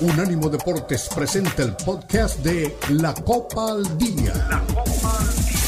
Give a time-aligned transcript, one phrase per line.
[0.00, 4.32] Unánimo Deportes presenta el podcast de La Copa al Día.
[4.48, 5.60] La Copa al Día.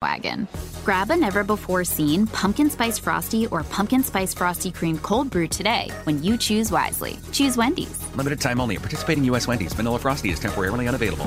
[0.00, 0.46] Wagon.
[0.84, 5.48] Grab a never before seen pumpkin spice frosty or pumpkin spice frosty cream cold brew
[5.48, 7.18] today when you choose wisely.
[7.32, 8.00] Choose Wendy's.
[8.14, 8.76] Limited time only.
[8.76, 9.48] Participating U.S.
[9.48, 9.72] Wendy's.
[9.72, 11.26] Vanilla frosty is temporarily unavailable.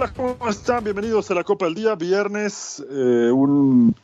[0.00, 0.82] Hola, ¿cómo están?
[0.82, 3.94] Bienvenidos a la Copa del Día, viernes, eh, un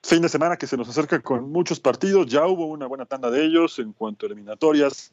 [0.00, 3.28] fin de semana que se nos acerca con muchos partidos, ya hubo una buena tanda
[3.28, 5.10] de ellos en cuanto a eliminatorias,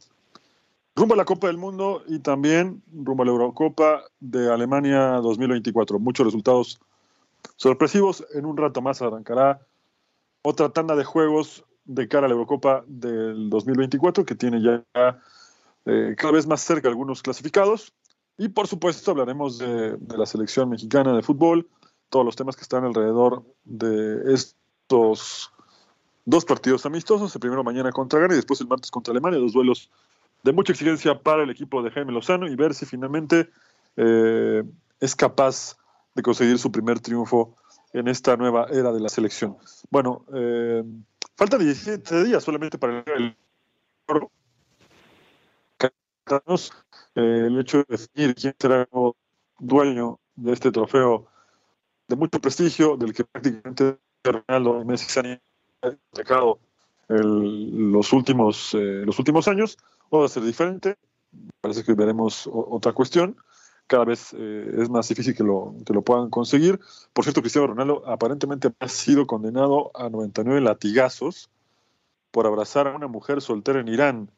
[0.95, 5.97] rumbo a la Copa del Mundo y también rumbo a la Eurocopa de Alemania 2024.
[5.97, 6.80] Muchos resultados
[7.55, 9.66] sorpresivos, en un rato más arrancará
[10.44, 14.83] otra tanda de juegos de cara a la Eurocopa del 2024 que tiene ya
[15.88, 17.95] eh, cada vez más cerca algunos clasificados.
[18.40, 21.68] Y por supuesto hablaremos de, de, la selección mexicana de fútbol,
[22.09, 25.52] todos los temas que están alrededor de estos
[26.23, 29.52] dos partidos amistosos, el primero mañana contra Ghana y después el martes contra Alemania, dos
[29.52, 29.92] duelos
[30.44, 33.50] de mucha exigencia para el equipo de Jaime Lozano y ver si finalmente
[33.98, 34.64] eh,
[35.02, 35.76] es capaz
[36.16, 37.58] de conseguir su primer triunfo
[37.92, 39.58] en esta nueva era de la selección.
[39.90, 40.84] Bueno, eh,
[41.36, 43.36] falta 17 días solamente para el
[47.16, 48.88] eh, el hecho de definir quién será
[49.59, 51.28] dueño de este trofeo
[52.08, 55.42] de mucho prestigio, del que prácticamente Ronaldo y Messi se han
[55.81, 56.59] destacado
[57.08, 59.78] los, últimos, eh, los últimos años,
[60.14, 60.98] va a ser diferente.
[61.62, 63.38] Parece que veremos otra cuestión.
[63.88, 66.80] Cada vez eh, es más difícil que lo, que lo puedan conseguir.
[67.14, 71.50] Por cierto, Cristiano Ronaldo aparentemente ha sido condenado a 99 latigazos
[72.31, 74.31] por abrazar a una mujer soltera en Irán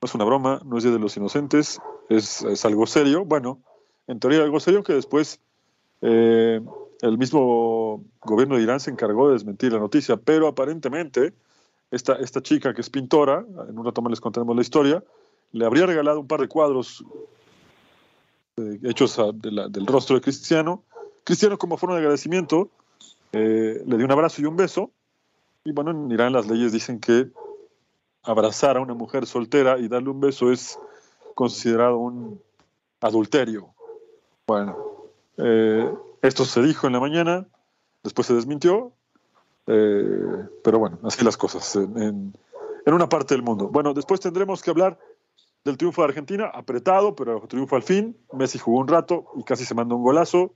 [0.00, 3.24] no es una broma, no es Día de los Inocentes, es, es algo serio.
[3.24, 3.60] Bueno,
[4.06, 5.40] en teoría algo serio que después
[6.02, 6.60] eh,
[7.00, 11.32] el mismo gobierno de Irán se encargó de desmentir la noticia, pero aparentemente
[11.90, 15.02] esta, esta chica que es pintora, en un rato más les contaremos la historia,
[15.52, 17.04] le habría regalado un par de cuadros
[18.56, 20.82] eh, hechos del rostro de Cristiano.
[21.24, 22.70] Cristiano, como forma de agradecimiento,
[23.32, 24.90] eh, le dio un abrazo y un beso.
[25.64, 27.30] Y bueno, en Irán las leyes dicen que
[28.26, 30.78] abrazar a una mujer soltera y darle un beso es
[31.34, 32.40] considerado un
[33.00, 33.72] adulterio.
[34.46, 34.76] Bueno,
[35.38, 35.90] eh,
[36.22, 37.46] esto se dijo en la mañana,
[38.02, 38.92] después se desmintió,
[39.66, 42.32] eh, pero bueno, así las cosas en,
[42.84, 43.68] en, una parte del mundo.
[43.68, 44.98] Bueno, después tendremos que hablar
[45.64, 48.16] del triunfo de Argentina, apretado, pero triunfo al fin.
[48.32, 50.52] Messi jugó un rato y casi se mandó un golazo.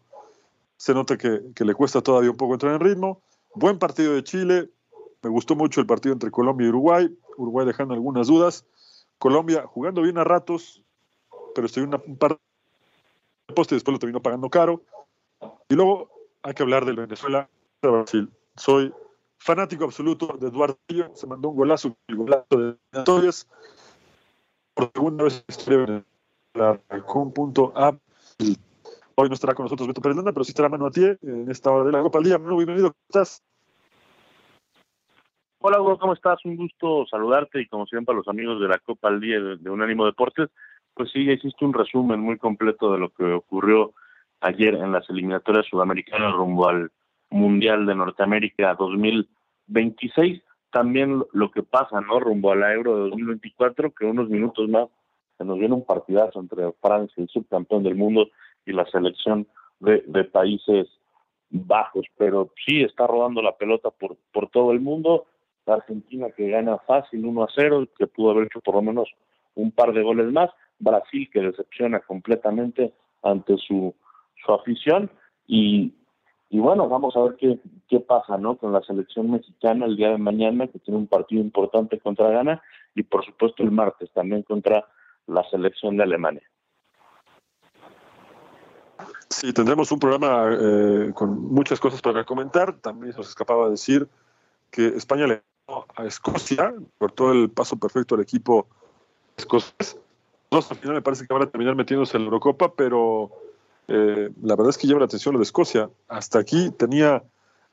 [0.77, 3.23] Se nota que, que le cuesta todavía un poco entrar en ritmo.
[3.55, 4.71] Buen partido de Chile,
[5.23, 7.19] me gustó mucho el partido entre Colombia y Uruguay.
[7.37, 8.65] Uruguay dejando algunas dudas.
[9.19, 10.83] Colombia jugando bien a ratos,
[11.55, 12.39] pero estoy una, un par
[13.49, 14.83] de postes después lo terminó pagando caro.
[15.69, 16.11] Y luego
[16.43, 17.49] hay que hablar del Venezuela
[17.83, 18.31] de Brasil.
[18.57, 18.93] Soy
[19.39, 20.79] fanático absoluto de Eduardo
[21.15, 23.47] Se mandó un golazo, el golazo de Torres.
[24.75, 26.05] Por segunda vez en
[26.55, 26.81] la
[27.35, 27.73] punto
[29.17, 31.85] Hoy no estará con nosotros Beto Pérez pero sí estará Manu Atié en esta hora
[31.85, 32.39] de la Copa al Día.
[32.39, 32.93] Manu, bienvenido.
[32.93, 33.43] ¿Cómo estás?
[35.63, 36.43] Hola Hugo, ¿cómo estás?
[36.47, 39.59] Un gusto saludarte y como siempre a los amigos de la Copa al Día de,
[39.59, 40.49] de Unánimo Deportes.
[40.95, 43.93] Pues sí, ya hiciste un resumen muy completo de lo que ocurrió
[44.41, 46.91] ayer en las eliminatorias sudamericanas rumbo al
[47.29, 50.43] Mundial de Norteamérica 2026.
[50.73, 52.19] También lo que pasa, ¿no?
[52.21, 54.89] Rumbo a la Euro de 2024, que unos minutos más
[55.37, 58.31] se nos viene un partidazo entre Francia, el subcampeón del mundo,
[58.65, 59.47] y la selección
[59.79, 60.89] de, de Países
[61.51, 62.07] Bajos.
[62.17, 65.27] Pero sí está rodando la pelota por, por todo el mundo
[65.75, 69.09] Argentina que gana fácil 1 a 0, que pudo haber hecho por lo menos
[69.55, 73.95] un par de goles más, Brasil que decepciona completamente ante su,
[74.45, 75.11] su afición
[75.47, 75.93] y,
[76.49, 77.59] y bueno, vamos a ver qué,
[77.89, 78.57] qué pasa ¿no?
[78.57, 82.63] con la selección mexicana el día de mañana, que tiene un partido importante contra Ghana
[82.95, 84.87] y por supuesto el martes también contra
[85.27, 86.43] la selección de Alemania.
[89.29, 92.75] Sí, tendremos un programa eh, con muchas cosas para comentar.
[92.81, 94.09] También nos escapaba decir
[94.71, 95.43] que España le
[95.97, 98.67] a Escocia, cortó el paso perfecto al equipo
[99.37, 99.99] escocés.
[100.51, 103.31] Dos al final me parece que van a terminar metiéndose en la Eurocopa, pero
[103.89, 105.91] eh, la verdad es que lleva la atención lo de Escocia.
[106.09, 107.23] Hasta aquí tenía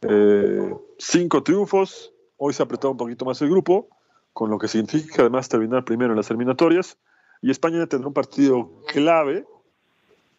[0.01, 3.87] eh, cinco triunfos, hoy se ha apretado un poquito más el grupo,
[4.33, 6.97] con lo que significa además terminar primero en las eliminatorias.
[7.41, 9.45] Y España tendrá un partido clave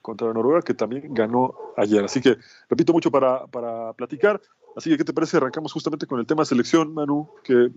[0.02, 2.04] contra Noruega, que también ganó ayer.
[2.04, 2.36] Así que,
[2.68, 4.40] repito, mucho para, para platicar.
[4.78, 5.36] Así que, ¿qué te parece?
[5.36, 7.72] Arrancamos justamente con el tema selección, Manu, que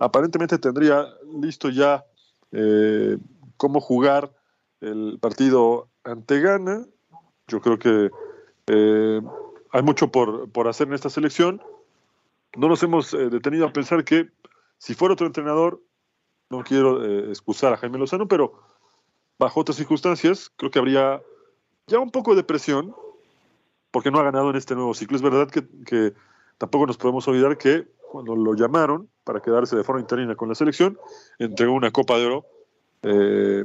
[0.00, 1.06] aparentemente tendría
[1.42, 2.06] listo ya
[2.52, 3.18] eh,
[3.58, 4.32] cómo jugar
[4.80, 6.86] el partido ante Ghana.
[7.48, 8.10] Yo creo que
[8.66, 9.20] eh,
[9.72, 11.60] hay mucho por, por, hacer en esta selección.
[12.56, 14.30] No nos hemos eh, detenido a pensar que
[14.78, 15.82] si fuera otro entrenador,
[16.48, 18.54] no quiero excusar a Jaime Lozano, pero
[19.38, 21.20] bajo otras circunstancias, creo que habría
[21.88, 22.94] ya un poco de presión,
[23.90, 25.16] porque no ha ganado en este nuevo ciclo.
[25.16, 26.14] Es verdad que,
[26.58, 30.54] tampoco nos podemos olvidar que cuando lo llamaron para quedarse de forma interina con la
[30.54, 30.98] selección,
[31.38, 32.46] entregó una Copa de Oro,
[33.02, 33.64] eh,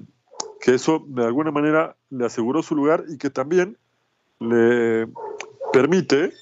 [0.62, 3.78] que eso de alguna manera le aseguró su lugar y que también
[4.40, 5.08] le
[5.72, 6.34] permite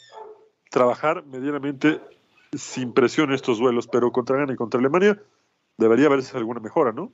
[0.69, 1.99] trabajar medianamente
[2.53, 5.21] sin presión estos duelos, pero contra Ghana y contra Alemania
[5.77, 7.11] debería haberse alguna mejora, ¿no?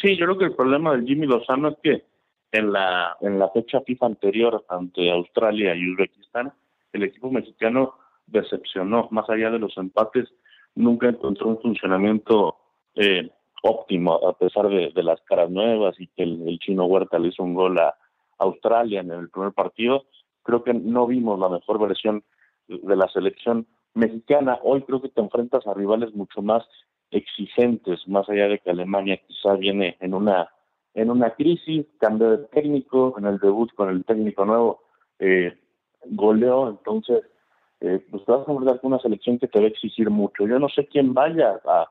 [0.00, 2.04] Sí, yo creo que el problema del Jimmy Lozano es que
[2.52, 6.52] en la, en la fecha FIFA anterior ante Australia y Uzbekistán,
[6.96, 7.94] el equipo mexicano
[8.26, 10.28] decepcionó, más allá de los empates,
[10.74, 12.56] nunca encontró un funcionamiento
[12.94, 13.30] eh,
[13.62, 17.54] óptimo, a pesar de, las caras nuevas y que el, chino Huerta le hizo un
[17.54, 17.94] gol a
[18.38, 20.04] Australia en el primer partido.
[20.42, 22.22] Creo que no vimos la mejor versión
[22.68, 24.58] de la selección mexicana.
[24.62, 26.64] Hoy creo que te enfrentas a rivales mucho más
[27.10, 30.50] exigentes, más allá de que Alemania quizá viene en una
[30.94, 34.80] en una crisis, cambio de técnico, en el debut con el técnico nuevo,
[35.18, 35.54] eh,
[36.04, 37.22] goleó, entonces
[37.80, 40.46] eh, pues te vas a enfrentar con una selección que te va a exigir mucho.
[40.46, 41.88] Yo no sé quién vaya a,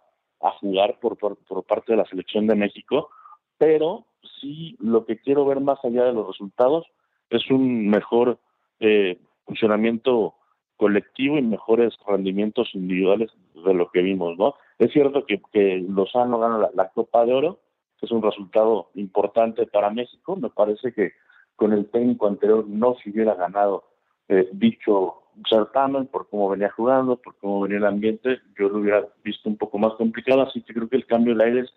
[0.59, 3.09] jugar por, por, por parte de la selección de México,
[3.57, 4.05] pero
[4.39, 6.85] sí lo que quiero ver más allá de los resultados
[7.29, 8.37] es un mejor
[8.79, 10.35] eh, funcionamiento
[10.77, 14.55] colectivo y mejores rendimientos individuales de lo que vimos, ¿no?
[14.77, 17.59] Es cierto que, que Lozano gana la, Copa de Oro,
[17.97, 20.35] que es un resultado importante para México.
[20.35, 21.13] Me parece que
[21.55, 23.85] con el técnico anterior no se hubiera ganado
[24.29, 28.39] eh, dicho certamen por cómo venía jugando, por cómo venía el ambiente.
[28.57, 31.43] Yo lo hubiera visto un poco más complicado, así que creo que el cambio de
[31.43, 31.73] aires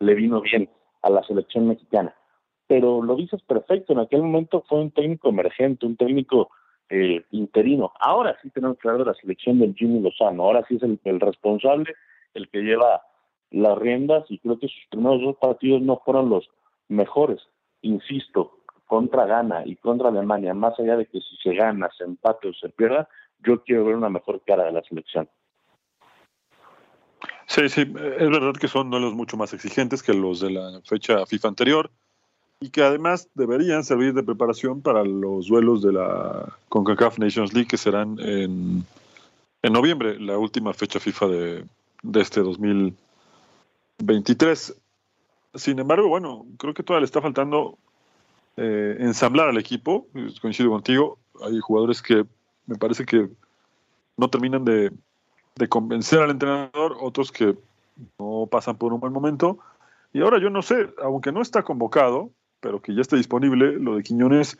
[0.00, 0.68] le vino bien
[1.02, 2.14] a la selección mexicana.
[2.66, 6.50] Pero lo dices perfecto, en aquel momento fue un técnico emergente, un técnico
[6.90, 7.92] eh, interino.
[7.98, 11.20] Ahora sí tenemos que hablar de la selección del Jimmy Lozano, ahora sí es el,
[11.20, 11.94] responsable,
[12.34, 13.02] el que lleva
[13.50, 16.48] las riendas y creo que sus primeros dos partidos no fueron los
[16.88, 17.40] mejores,
[17.82, 18.57] insisto,
[18.88, 22.54] contra Ghana y contra Alemania, más allá de que si se gana, se empate o
[22.54, 23.08] se pierda,
[23.44, 25.28] yo quiero ver una mejor cara de la selección.
[27.46, 31.24] Sí, sí, es verdad que son duelos mucho más exigentes que los de la fecha
[31.26, 31.90] FIFA anterior
[32.60, 37.68] y que además deberían servir de preparación para los duelos de la CONCACAF Nations League
[37.68, 38.86] que serán en,
[39.62, 41.64] en noviembre, la última fecha FIFA de,
[42.02, 44.74] de este 2023.
[45.54, 47.78] Sin embargo, bueno, creo que todavía le está faltando
[48.60, 50.08] eh, ensamblar al equipo.
[50.42, 52.26] Coincido contigo, hay jugadores que
[52.66, 53.28] me parece que
[54.16, 54.92] no terminan de,
[55.68, 57.56] convencer al entrenador, otros que
[58.18, 59.58] no pasan por un buen momento.
[60.12, 63.96] Y ahora yo no sé, aunque no está convocado, pero que ya está disponible, lo
[63.96, 64.58] de Quiñones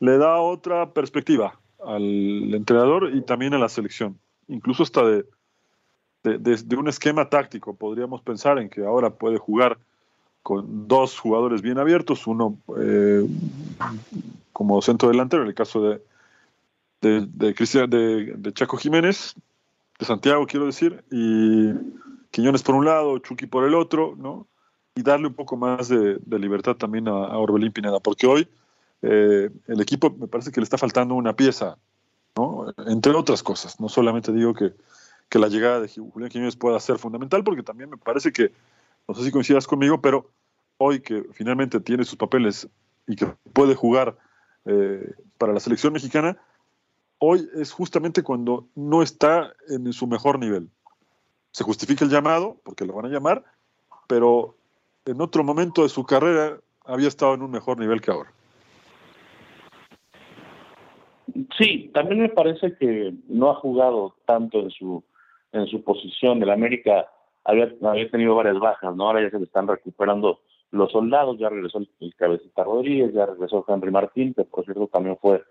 [0.00, 5.26] le da otra perspectiva al entrenador y también a la selección, incluso hasta de,
[6.78, 7.76] un esquema táctico.
[7.76, 9.78] Podríamos pensar en que ahora puede jugar
[10.44, 13.26] con dos jugadores bien abiertos, uno eh,
[14.52, 15.80] como centro delantero, en el caso
[17.00, 19.34] de, de, Cristian, de, Chaco Jiménez,
[19.98, 21.72] de Santiago, quiero decir, y
[22.30, 24.46] Quiñones por un lado, Chucky por el otro, ¿no?
[24.94, 28.46] y darle un poco más de, libertad también a, Orbelín Pineda, porque hoy
[29.00, 31.78] eh, el equipo me parece que le está faltando una pieza,
[32.36, 32.66] ¿no?
[32.86, 33.80] entre otras cosas.
[33.80, 34.74] No solamente digo que,
[35.30, 38.52] que la llegada de Julián Quiñones pueda ser fundamental, porque también me parece que,
[39.08, 40.30] no sé si coincidas conmigo, pero
[40.78, 42.68] hoy que finalmente tiene sus papeles
[43.06, 44.16] y que puede jugar
[44.64, 46.38] eh, para la selección mexicana,
[47.18, 50.68] hoy es justamente cuando no está en su mejor nivel.
[51.52, 53.44] Se justifica el llamado, porque lo van a llamar,
[54.08, 54.56] pero
[55.04, 58.32] en otro momento de su carrera había estado en un mejor nivel que ahora.
[61.58, 65.02] Sí, también me parece que no ha jugado tanto en su
[65.52, 66.42] en su posición.
[66.42, 67.08] El América
[67.44, 69.06] había, había tenido varias bajas, ¿no?
[69.06, 73.64] Ahora ya se le están recuperando los soldados, ya regresó el, Cabecita Rodríguez, ya regresó
[73.68, 75.42] Henry Martín, que por cierto también fue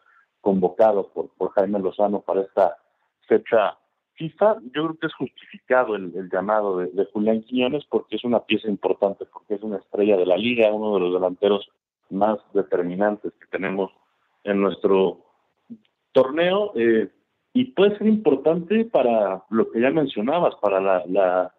[0.41, 2.77] convocado por, por Jaime Lozano para esta
[3.27, 3.77] fecha
[4.15, 4.57] FIFA.
[4.73, 8.67] Yo creo que es justificado el, llamado de, de, Julián Quiñones porque es una pieza
[8.67, 11.69] importante, porque es una estrella de la liga, uno de los delanteros
[12.09, 13.91] más determinantes que tenemos
[14.43, 15.19] en nuestro
[16.11, 16.71] torneo.
[16.75, 17.09] Eh,
[17.53, 21.53] y puede ser importante para lo que ya mencionabas, para la,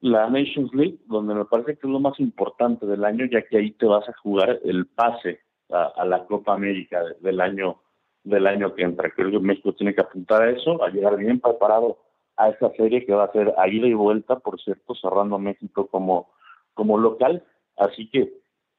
[0.00, 3.58] la Nations League, donde me parece que es lo más importante del año, ya que
[3.58, 7.80] ahí te vas a jugar el pase a, la Copa América del año
[8.22, 9.10] del año que entra.
[9.10, 11.98] Creo que México tiene que apuntar a eso, a llegar bien preparado
[12.36, 15.86] a esa serie que va a ser a ida y vuelta, por cierto, cerrando México
[15.86, 16.30] como,
[16.74, 17.44] como local.
[17.76, 18.32] Así que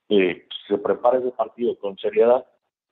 [0.10, 2.46] eh, se prepara ese partido con seriedad.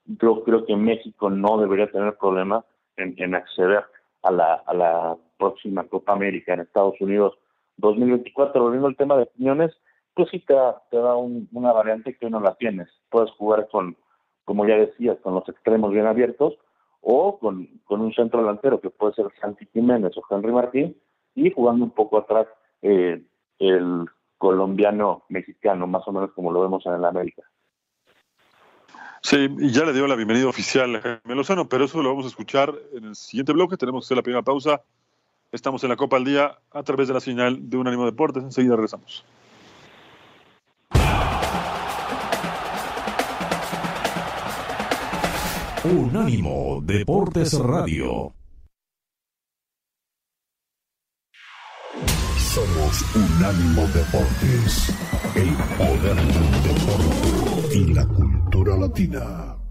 [0.06, 2.64] Yo creo que México no debería tener problema
[2.96, 3.84] en, acceder
[4.24, 7.38] a la, a la próxima Copa América en Estados Unidos
[7.78, 8.62] 2024.
[8.62, 9.72] Volviendo al tema de opiniones,
[10.14, 12.90] pues sí te da, te da una variante que no la tienes.
[13.10, 13.98] Puedes jugar con,
[14.46, 16.58] como ya decías, con los extremos bien abiertos
[17.02, 20.98] o con, con un centro delantero que puede ser Santi Jiménez o Henry Martín
[21.36, 22.48] y jugando un poco atrás
[22.82, 23.22] eh,
[23.60, 24.06] el
[24.38, 27.44] colombiano mexicano, más o menos como lo vemos en el América.
[29.22, 32.28] Sí, y ya le dio la bienvenida oficial a Jaime pero eso lo vamos a
[32.28, 33.76] escuchar en el siguiente bloque.
[33.76, 34.82] Tenemos que hacer la primera pausa.
[35.52, 38.44] Estamos en la Copa al Día a través de la señal de Unánimo Deportes.
[38.44, 39.24] Enseguida regresamos.
[45.84, 48.34] Unánimo Deportes Radio.
[52.38, 54.94] Somos Unánimo Deportes,
[55.36, 59.65] el poder del deporte y la cultura latina.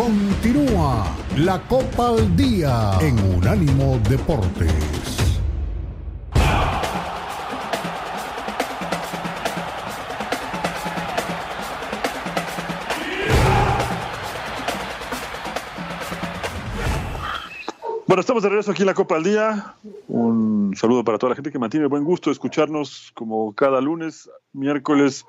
[0.00, 4.72] Continúa la Copa al Día en Unánimo Deportes.
[18.06, 19.74] Bueno, estamos de regreso aquí en la Copa al Día.
[20.08, 24.30] Un saludo para toda la gente que mantiene buen gusto de escucharnos como cada lunes,
[24.54, 25.26] miércoles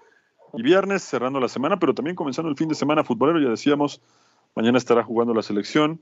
[0.53, 3.41] y viernes, cerrando la semana, pero también comenzando el fin de semana futbolero.
[3.41, 3.99] Ya decíamos,
[4.55, 6.01] mañana estará jugando la selección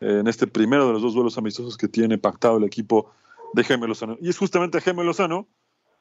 [0.00, 3.12] eh, en este primero de los dos duelos amistosos que tiene pactado el equipo
[3.52, 4.16] de Jaime Lozano.
[4.20, 5.48] Y es justamente Jaime Lozano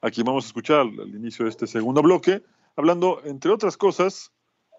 [0.02, 2.44] a quien vamos a escuchar al inicio de este segundo bloque,
[2.76, 4.34] hablando, entre otras cosas,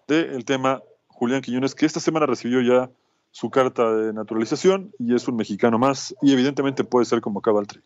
[0.07, 2.91] del tema Julián Quiñones, que esta semana recibió ya
[3.31, 7.67] su carta de naturalización y es un mexicano más y evidentemente puede ser convocado al
[7.67, 7.81] tri.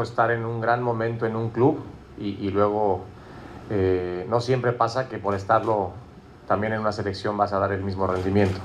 [0.00, 1.80] Estar en un gran momento en un club
[2.18, 3.04] y, luego
[3.74, 5.92] eh, no siempre pasa que por estarlo
[6.46, 8.60] también en una selección vas a dar el mismo rendimiento.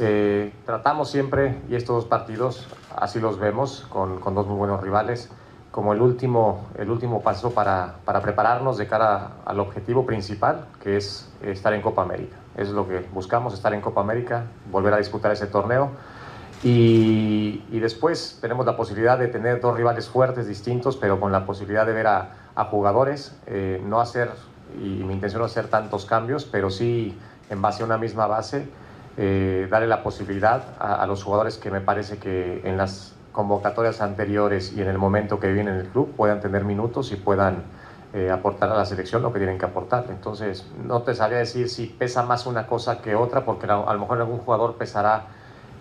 [0.00, 2.66] Eh, tratamos siempre, y estos dos partidos
[2.96, 5.30] así los vemos, con, con dos muy buenos rivales,
[5.70, 10.96] como el último, el último paso para, para, prepararnos de cara al objetivo principal, que
[10.96, 12.36] es estar en Copa América.
[12.56, 15.90] Es lo que buscamos, estar en Copa América, volver a disputar ese torneo.
[16.62, 21.86] Y, después tenemos la posibilidad de tener dos rivales fuertes, distintos, pero con la posibilidad
[21.86, 24.30] de ver a, a jugadores, eh, no hacer,
[24.76, 27.16] y mi intención no hacer tantos cambios, pero sí
[27.50, 28.66] en base a una misma base,
[29.16, 34.00] eh, darle la posibilidad a, a los jugadores que me parece que en las convocatorias
[34.00, 37.64] anteriores y en el momento que viene en el club puedan tener minutos y puedan
[38.14, 40.06] eh, aportar a la selección lo que tienen que aportar.
[40.08, 43.98] Entonces, no te sabría decir si pesa más una cosa que otra, porque a, lo
[43.98, 45.26] mejor algún jugador pesará.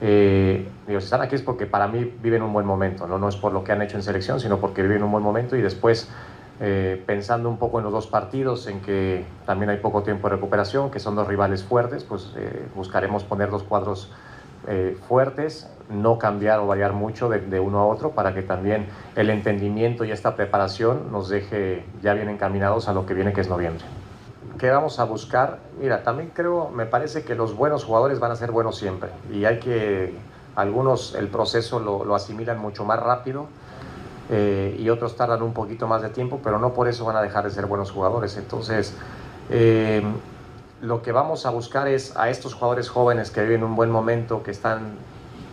[0.01, 3.17] Eh, digo, si están aquí es porque para mí viven un buen momento, ¿no?
[3.17, 5.55] no es por lo que han hecho en selección, sino porque viven un buen momento
[5.55, 6.09] y después
[6.59, 10.35] eh, pensando un poco en los dos partidos, en que también hay poco tiempo de
[10.35, 12.33] recuperación, que son dos rivales fuertes, pues
[12.75, 14.11] buscaremos poner dos cuadros
[15.07, 20.05] fuertes no cambiar o variar mucho de, uno a otro para que también el entendimiento
[20.05, 23.85] y esta preparación nos deje ya bien encaminados a lo que viene que es noviembre.
[24.57, 25.59] ¿Qué vamos a buscar?
[25.79, 29.45] Mira, también creo, me parece que los buenos jugadores van a ser buenos siempre y
[29.45, 30.13] hay que,
[30.55, 33.47] algunos el proceso lo, asimilan mucho más rápido
[34.29, 37.21] eh, y otros tardan un poquito más de tiempo, pero no por eso van a
[37.21, 38.37] dejar de ser buenos jugadores.
[38.37, 38.93] Entonces,
[39.49, 40.01] eh,
[40.81, 44.41] lo que vamos a buscar es a estos jugadores jóvenes que viven un buen momento,
[44.41, 44.95] que están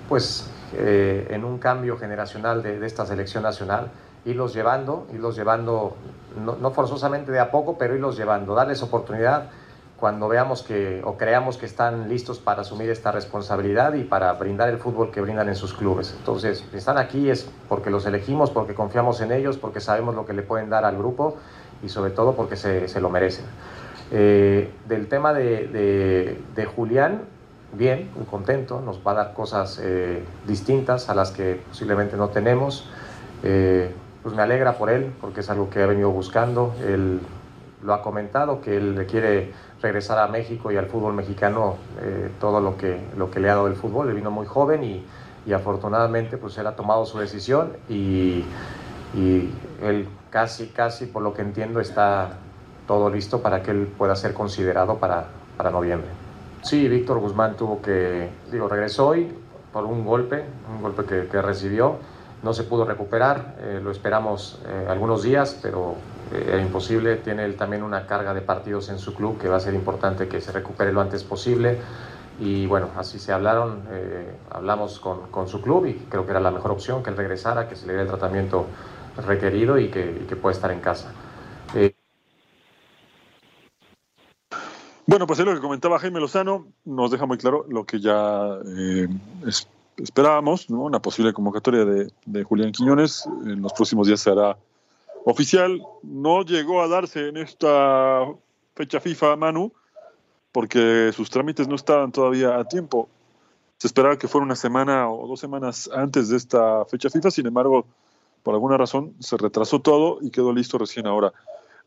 [0.08, 3.90] pues eh, en un cambio generacional de, esta selección nacional,
[4.24, 5.94] irlos llevando, irlos llevando,
[6.36, 9.50] no, forzosamente de a poco, pero irlos llevando, darles oportunidad
[9.98, 14.68] cuando veamos que o creamos que están listos para asumir esta responsabilidad y para brindar
[14.68, 16.14] el fútbol que brindan en sus clubes.
[16.18, 20.26] Entonces, si están aquí es porque los elegimos, porque confiamos en ellos, porque sabemos lo
[20.26, 21.36] que le pueden dar al grupo
[21.84, 23.44] y sobre todo porque se, lo merecen.
[24.10, 27.22] Eh, del tema de, de, de Julián,
[27.72, 32.88] bien, contento, nos va a dar cosas eh, distintas a las que posiblemente no tenemos.
[33.42, 36.74] Eh, pues me alegra por él, porque es algo que ha venido buscando.
[36.80, 37.20] Él
[37.82, 42.60] lo ha comentado, que él quiere regresar a México y al fútbol mexicano eh, todo
[42.60, 44.08] lo que, lo que le ha dado el fútbol.
[44.08, 45.04] Él vino muy joven y,
[45.44, 48.44] y afortunadamente pues él ha tomado su decisión y,
[49.14, 49.50] y,
[49.82, 52.38] él casi, casi por lo que entiendo está
[52.86, 55.26] todo listo para que él pueda ser considerado para,
[55.56, 56.08] para noviembre.
[56.62, 59.32] Sí, Víctor Guzmán tuvo que, digo, regresó hoy
[59.72, 61.96] por un golpe, un golpe que, que recibió
[62.42, 65.94] no se pudo recuperar, eh, lo esperamos eh, algunos días, pero
[66.32, 67.16] eh, era imposible.
[67.16, 70.28] Tiene él también una carga de partidos en su club que va a ser importante
[70.28, 71.78] que se recupere lo antes posible.
[72.40, 73.82] Y bueno, así se hablaron,
[74.50, 77.68] hablamos con, con, su club y creo que era la mejor opción que él regresara,
[77.68, 78.66] que se le dé el tratamiento
[79.26, 81.12] requerido y que, que pueda estar en casa.
[85.06, 88.56] Bueno, pues es lo que comentaba Jaime Lozano, nos deja muy claro lo que ya
[89.46, 90.82] es esperábamos, ¿no?
[90.82, 93.28] una posible convocatoria de, Julián Quiñones.
[93.44, 94.56] En los próximos días se hará
[95.24, 95.82] oficial.
[96.02, 98.26] No llegó a darse en esta
[98.74, 99.72] fecha FIFA, Manu,
[100.50, 103.08] porque sus trámites no estaban todavía a tiempo.
[103.78, 107.46] Se esperaba que fuera una semana o dos semanas antes de esta fecha FIFA, sin
[107.46, 107.86] embargo,
[108.42, 111.32] por alguna razón se retrasó todo y quedó listo recién ahora.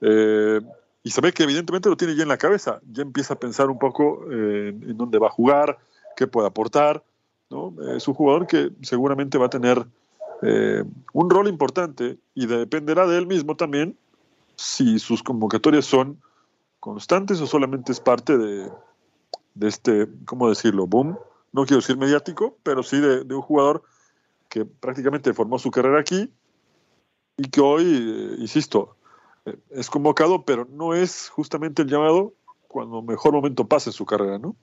[0.02, 0.62] Eh,
[1.04, 3.70] y se ve que evidentemente lo tiene ya en la cabeza, ya empieza a pensar
[3.70, 5.78] un poco eh, en dónde va a jugar,
[6.16, 7.04] qué puede aportar.
[7.96, 9.86] Es un jugador que seguramente va a tener
[10.42, 10.84] eh,
[11.14, 13.98] un rol importante y dependerá de él mismo también
[14.56, 16.22] si sus convocatorias son
[16.80, 18.72] constantes o solamente es parte de,
[19.62, 20.88] este, ¿cómo decirlo?
[20.88, 21.18] Boom.
[21.52, 23.84] No quiero decir mediático, pero sí de, un jugador
[24.50, 26.30] que prácticamente formó su carrera aquí
[27.38, 28.96] y que hoy, eh, insisto,
[29.46, 32.34] eh, es convocado, pero no es justamente el llamado
[32.68, 34.56] cuando mejor momento pase su carrera, ¿no?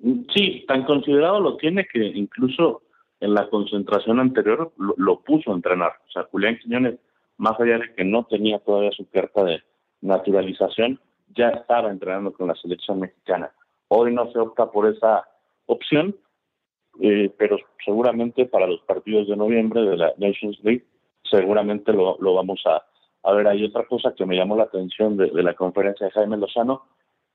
[0.00, 2.82] Sí, tan considerado lo tiene que incluso
[3.20, 5.92] en la concentración anterior lo, puso a entrenar.
[6.06, 6.98] O sea, Julián Quiñones,
[7.38, 9.62] más allá de que no tenía todavía su carta de
[10.02, 11.00] naturalización,
[11.34, 13.50] ya estaba entrenando con la selección mexicana.
[13.88, 15.26] Hoy no se opta por esa
[15.66, 16.16] opción,
[17.00, 20.84] eh, pero seguramente para los partidos de noviembre de la Nations League,
[21.22, 22.84] seguramente lo, vamos a,
[23.22, 23.48] a ver.
[23.48, 26.82] Hay otra cosa que me llamó la atención de la conferencia de Jaime Lozano,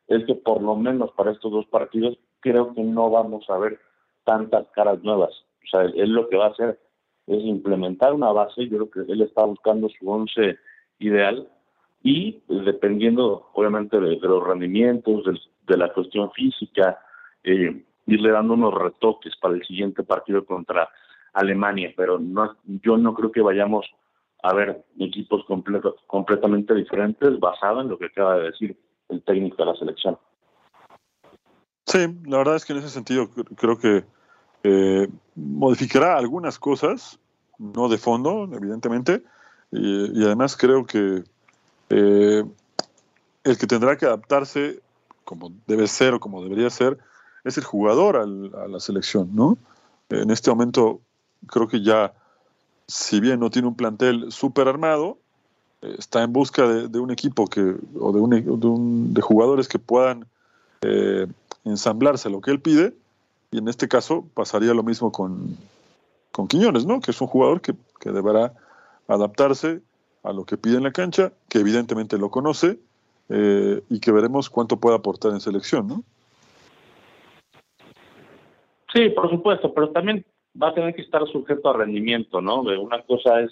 [0.07, 3.79] es que por lo menos para estos dos partidos creo que no vamos a ver
[4.23, 5.31] tantas caras nuevas.
[5.63, 6.79] O sea, él, lo que va a hacer
[7.27, 10.57] es implementar una base, yo creo que él está buscando su once
[10.99, 11.47] ideal
[12.01, 15.23] y dependiendo obviamente de, los rendimientos,
[15.67, 16.99] de, la cuestión física,
[17.43, 20.89] eh, irle dando unos retoques para el siguiente partido contra
[21.33, 23.85] Alemania, pero no, yo no creo que vayamos
[24.41, 25.45] a ver equipos
[26.07, 28.77] completamente diferentes basado en lo que acaba de decir
[29.09, 30.17] el técnico de la selección.
[31.89, 34.05] Sí, la verdad es que en ese sentido creo que
[34.61, 37.17] eh, modificará algunas cosas,
[37.57, 39.23] no de fondo, evidentemente,
[39.71, 41.23] y, además creo que
[41.89, 42.43] eh,
[43.43, 44.81] el que tendrá que adaptarse
[45.23, 46.99] como debe ser o como debería ser
[47.43, 49.57] es el jugador a la selección, ¿no?
[50.09, 51.01] En este momento
[51.47, 52.13] creo que ya,
[52.87, 55.17] si bien no tiene un plantel súper armado,
[55.81, 57.61] está en busca de, un equipo que,
[57.99, 60.27] o de, un, de, jugadores que puedan
[60.81, 61.25] eh,
[61.65, 62.93] ensamblarse a lo que él pide,
[63.51, 65.57] y en este caso pasaría lo mismo con,
[66.31, 66.99] con Quiñones, ¿no?
[66.99, 68.53] que es un jugador que, que, deberá
[69.07, 69.81] adaptarse
[70.23, 72.79] a lo que pide en la cancha, que evidentemente lo conoce,
[73.29, 75.87] eh, y que veremos cuánto puede aportar en selección.
[75.87, 76.03] ¿no?
[78.93, 80.25] Sí, por supuesto, pero también
[80.61, 82.61] va a tener que estar sujeto a rendimiento, ¿no?
[82.61, 83.51] Una cosa es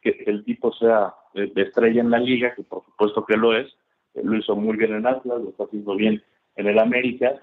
[0.00, 3.68] que el tipo sea de, estrella en la liga, que por supuesto que lo es,
[4.14, 6.22] lo hizo muy bien en Atlas, lo está haciendo bien
[6.58, 7.40] en el América,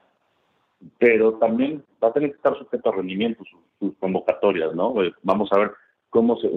[0.99, 3.43] pero también va a tener que estar sujeto a rendimiento
[3.79, 5.03] sus, convocatorias, ¿no?
[5.03, 5.71] Eh, vamos a ver
[6.09, 6.49] cómo se,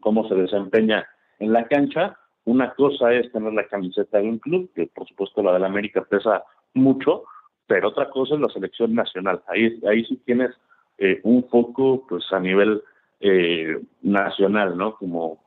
[0.00, 1.06] cómo se desempeña
[1.38, 2.18] en la cancha.
[2.44, 6.04] Una cosa es tener la camiseta de un club, que por supuesto la del América
[6.04, 6.42] pesa
[6.74, 7.24] mucho,
[7.68, 9.42] pero otra cosa es la selección nacional.
[9.46, 10.50] Ahí, ahí sí tienes
[10.98, 12.82] eh, un foco pues a nivel
[13.20, 14.96] eh, nacional, ¿no?
[14.96, 15.46] Como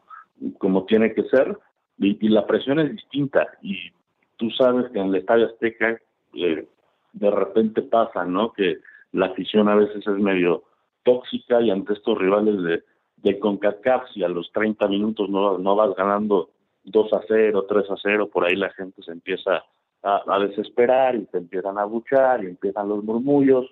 [0.58, 1.58] como tiene que ser
[1.98, 3.92] y, la presión es distinta y
[4.38, 6.00] tú sabes que en el Estadio Azteca
[6.34, 6.68] eh,
[7.14, 8.54] de repente pasa, ¿no?
[8.54, 8.80] Que
[9.12, 10.64] la afición a veces es medio
[11.04, 12.84] tóxica y ante estos rivales de,
[13.18, 16.50] de CONCACAF si a los 30 minutos no, no vas ganando
[16.84, 19.64] 2 a 0, 3 a 0, por ahí la gente se empieza
[20.04, 23.66] a, a desesperar y se empiezan a buchar y empiezan los murmullos.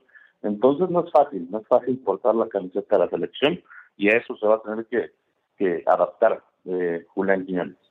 [0.44, 3.62] Entonces no es fácil, no es fácil portar la camiseta de la selección
[3.98, 5.12] y a eso se va a tener que,
[5.58, 7.87] que adaptar de Julián Quiñones.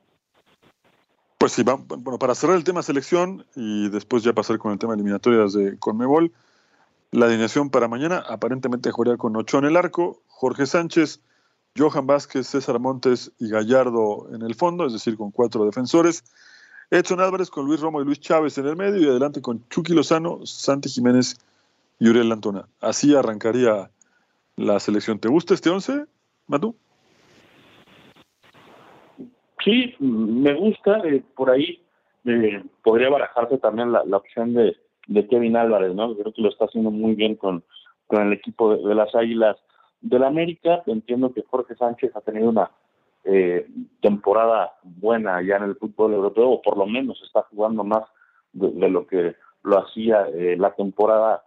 [1.46, 4.94] Pues sí, bueno, para cerrar el tema selección y después ya pasar con el tema
[4.94, 6.32] eliminatorias de Conmebol,
[7.12, 11.20] la alineación para mañana aparentemente jugaría con Ochoa en el arco, Jorge Sánchez,
[11.78, 16.24] Johan Vázquez, César Montes y Gallardo en el fondo, es decir, con cuatro defensores.
[16.90, 19.92] Edson Álvarez con Luis Romo y Luis Chávez en el medio y adelante con Chucky
[19.92, 21.36] Lozano, Santi Jiménez
[22.00, 22.66] y Uriel Antona.
[22.80, 23.88] Así arrancaría
[24.56, 25.20] la selección.
[25.20, 26.06] ¿Te gusta este once,
[26.48, 26.74] Matu?
[29.66, 31.00] Sí, me gusta.
[31.04, 31.82] Eh, por ahí
[32.24, 34.76] eh, podría barajarse también la, opción de,
[35.28, 36.16] Kevin Álvarez, ¿no?
[36.16, 37.64] Creo que lo está haciendo muy bien con,
[38.06, 39.56] con el equipo de, las Águilas
[40.00, 40.84] del América.
[40.86, 42.70] Entiendo que Jorge Sánchez ha tenido una
[43.24, 43.66] eh,
[44.00, 48.04] temporada buena ya en el fútbol europeo, o por lo menos está jugando más
[48.52, 51.42] de, lo que lo hacía la temporada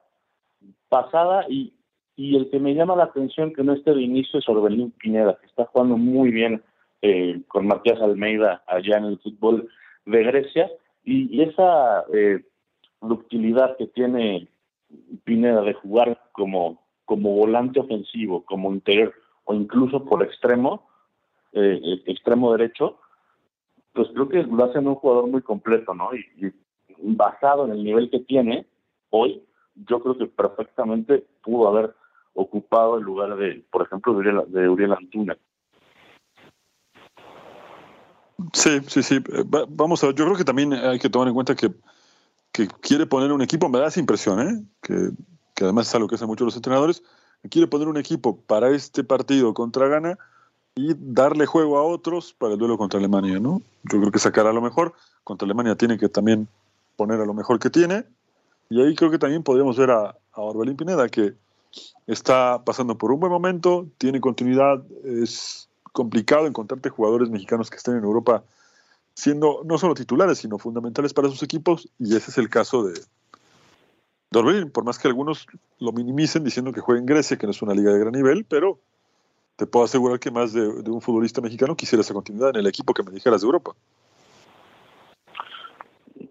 [0.90, 1.46] pasada.
[1.48, 1.74] Y,
[2.18, 5.38] y el que me llama la atención que no esté de inicio es Orbelín Pineda,
[5.40, 6.62] que está jugando muy bien
[7.02, 9.70] eh, con Matías Almeida allá en el fútbol
[10.06, 10.70] de Grecia
[11.04, 12.44] y, esa eh,
[13.02, 14.48] ductilidad que tiene
[15.24, 19.14] Pineda de jugar como, como volante ofensivo, como interior
[19.46, 20.88] o incluso por extremo,
[21.54, 23.00] eh, eh, extremo derecho,
[23.94, 26.14] pues creo que lo hace un jugador muy completo, ¿no?
[26.16, 26.54] Y,
[27.02, 28.66] basado en el nivel que tiene
[29.10, 29.42] hoy,
[29.88, 31.96] yo creo que perfectamente pudo haber
[32.34, 35.38] ocupado el lugar de, por ejemplo, de Uriel, de Uriel Antuna.
[38.54, 39.16] Sí, sí, sí.
[39.16, 41.72] Eh, vamos a ver, yo creo que también hay que tomar en cuenta que,
[42.82, 44.64] quiere poner un equipo, me da esa impresión, ¿eh?
[44.82, 45.12] que,
[45.64, 47.04] además es algo que hacen muchos los entrenadores,
[47.50, 50.18] quiere poner un equipo para este partido contra Ghana
[50.76, 53.62] y darle juego a otros para el duelo contra Alemania, ¿no?
[53.84, 56.48] Yo creo que sacará lo mejor, contra Alemania tiene que también
[56.98, 58.06] poner a lo mejor que tiene,
[58.70, 61.34] y ahí creo que también podríamos ver a, a Orbelín Pineda, que
[62.08, 67.98] está pasando por un buen momento, tiene continuidad, es complicado encontrarte jugadores mexicanos que estén
[67.98, 68.44] en Europa
[69.14, 73.00] siendo no solo titulares, sino fundamentales para sus equipos, y ese es el caso de
[74.32, 75.48] Dorbelín, por más que algunos
[75.80, 78.46] lo minimicen diciendo que juega en Grecia, que no es una liga de gran nivel,
[78.48, 78.80] pero
[79.56, 82.94] te puedo asegurar que más de, un futbolista mexicano quisiera esa continuidad en el equipo
[82.94, 83.76] que me dijeras de Europa.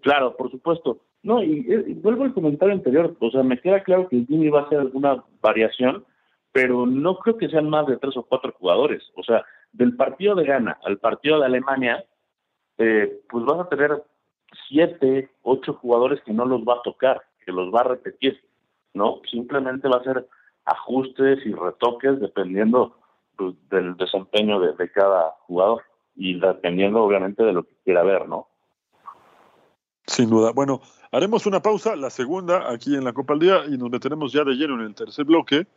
[0.01, 0.99] Claro, por supuesto.
[1.21, 4.61] No, y, vuelvo al comentario anterior, o sea, me queda claro que el Jimmy va
[4.61, 6.05] a hacer alguna variación,
[6.51, 9.03] pero no creo que sean más de tres o cuatro jugadores.
[9.15, 12.03] O sea, del partido de Ghana al partido de Alemania,
[12.77, 14.03] eh, pues vas a tener
[14.67, 18.41] siete, ocho jugadores que no los va a tocar, que los va a repetir,
[18.93, 19.21] ¿no?
[19.29, 20.27] Simplemente va a ser
[20.65, 22.95] ajustes y retoques dependiendo
[23.35, 25.83] pues, del desempeño de, cada jugador
[26.15, 28.47] y dependiendo obviamente de lo que quiera ver, ¿no?
[30.05, 30.51] Sin duda.
[30.53, 30.81] Bueno,
[31.11, 34.43] haremos una pausa, la segunda aquí en la Copa al Día y nos meteremos ya
[34.43, 35.67] de lleno en el tercer bloque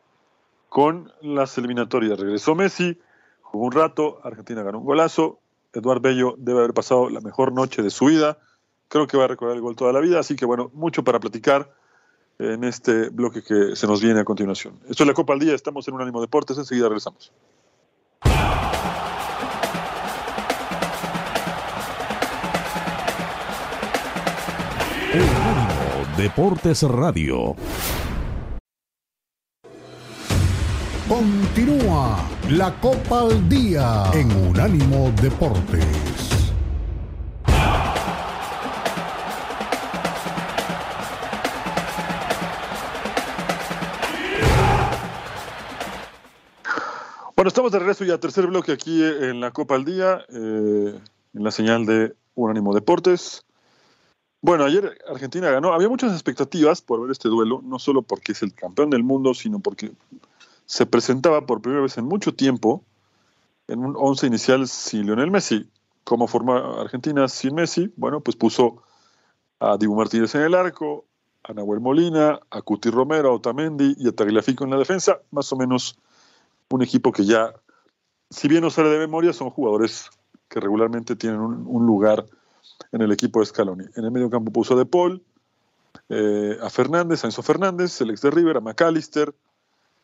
[0.72, 2.18] con las eliminatorias.
[2.18, 2.98] Regresó Messi,
[3.42, 5.38] jugó un rato, Argentina ganó un golazo,
[5.74, 8.38] Eduard Bello debe haber pasado la mejor noche de su vida,
[8.88, 11.20] creo que va a recordar el gol toda la vida, así que bueno, mucho para
[11.20, 11.70] platicar
[12.38, 14.80] en este bloque que se nos viene a continuación.
[14.88, 17.30] Esto es la Copa al Día, estamos en un ánimo deportes, enseguida regresamos.
[26.16, 27.56] Deportes Radio.
[32.56, 36.52] La Copa al Día en Unánimo Deportes.
[47.34, 51.00] Bueno, estamos de regreso ya, tercer bloque aquí en la Copa al Día, eh,
[51.32, 53.46] en la señal de Unánimo Deportes.
[54.42, 55.72] Bueno, ayer Argentina ganó.
[55.72, 59.32] Había muchas expectativas por ver este duelo, no solo porque es el campeón del mundo,
[59.32, 59.92] sino porque
[60.72, 62.82] se presentaba por primera vez en mucho tiempo
[63.68, 65.68] en un once inicial sin Lionel Messi.
[66.02, 67.92] ¿Cómo forma Argentina sin Messi?
[67.94, 68.82] Bueno, pues puso
[69.60, 71.04] a Dibu Martínez en el arco,
[71.42, 75.20] a Nahuel Molina, a Cuti Romero, a Otamendi y a Tagliafico en la defensa.
[75.30, 75.98] Más o menos
[76.70, 77.52] un equipo que ya,
[78.30, 80.08] si bien no sale de memoria, son jugadores
[80.48, 82.24] que regularmente tienen un, lugar
[82.92, 83.84] en el equipo de Scaloni.
[83.94, 85.22] En el medio campo puso a De Paul,
[86.08, 89.34] eh, a Fernández, a Enzo Fernández, el ex de River, a McAllister,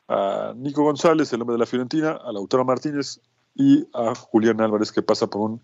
[0.09, 3.21] a Nico González, el hombre de la Fiorentina, a Lautaro Martínez
[3.55, 5.61] y a Julián Álvarez, que pasa por un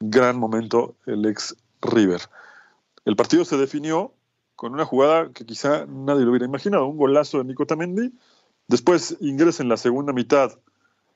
[0.00, 2.20] gran momento, el ex River.
[3.04, 4.12] El partido se definió
[4.56, 8.12] con una jugada que quizá nadie lo hubiera imaginado, un golazo de Nico Tamendi.
[8.68, 10.52] Después ingresa en la segunda mitad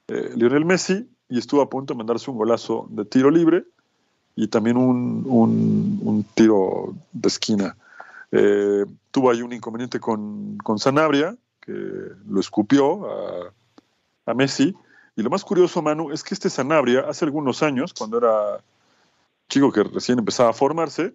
[0.09, 3.65] eh, Lionel Messi y estuvo a punto de mandarse un golazo de tiro libre
[4.35, 7.77] y también un, tiro de esquina.
[8.33, 11.37] Eh, tuvo ahí un inconveniente con, con Sanabria,
[11.73, 13.53] lo escupió
[14.27, 14.75] a, Messi.
[15.17, 18.63] Y lo más curioso, Manu, es que este Sanabria, hace algunos años, cuando era
[19.49, 21.15] chico que recién empezaba a formarse,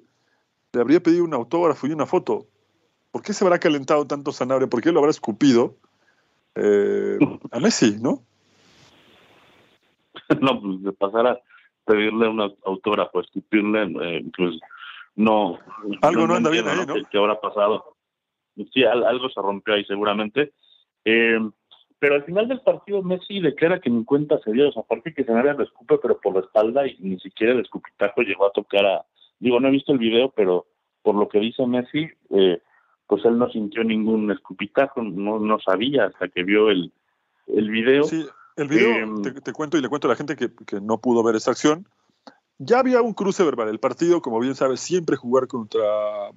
[0.74, 2.48] le habría pedido un autógrafo y una foto.
[3.12, 4.68] ¿Por qué se habrá calentado tanto Sanabria?
[4.68, 5.76] ¿Por qué lo habrá escupido
[6.56, 7.20] eh,
[7.52, 8.24] a Messi, no?
[10.42, 11.39] no, pues de pasar a
[11.86, 14.60] pedirle un autógrafo, escupirle, eh, pues
[15.16, 15.60] no.
[16.02, 16.96] Algo no, anda bien ahí, ¿no?
[17.10, 17.92] ¿Qué, habrá pasado?
[18.56, 20.54] Sí, algo se rompió ahí seguramente.
[21.06, 21.39] Eh,
[22.00, 25.13] pero al final del partido Messi declara que ni cuenta se dio, o sea, aparte
[25.13, 28.52] que se le escupe, pero por la espalda y ni siquiera el escupitajo llegó a
[28.52, 29.06] tocar a...
[29.39, 30.66] Digo, no he visto el video, pero
[31.02, 32.62] por lo que dice Messi, eh,
[33.08, 36.92] pues él no sintió ningún escupitajo, no, no sabía hasta que vio el,
[37.48, 38.04] el video.
[38.04, 38.26] Sí,
[38.58, 41.24] el video, eh, te, cuento y le cuento a la gente que, que no pudo
[41.24, 41.88] ver esa acción.
[42.60, 43.70] Ya había un cruce verbal.
[43.70, 45.82] El partido, como bien sabes, siempre jugar contra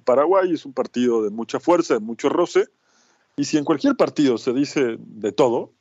[0.03, 2.67] Paraguay es un partido de mucha fuerza, de mucho roce.
[3.35, 5.71] Y si en cualquier partido se dice de todo,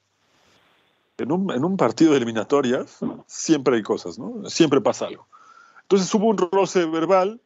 [1.18, 4.48] en un, en un partido de eliminatorias siempre hay cosas, ¿no?
[4.48, 5.26] Siempre pasa algo.
[5.82, 7.40] Entonces hubo un roce verbal,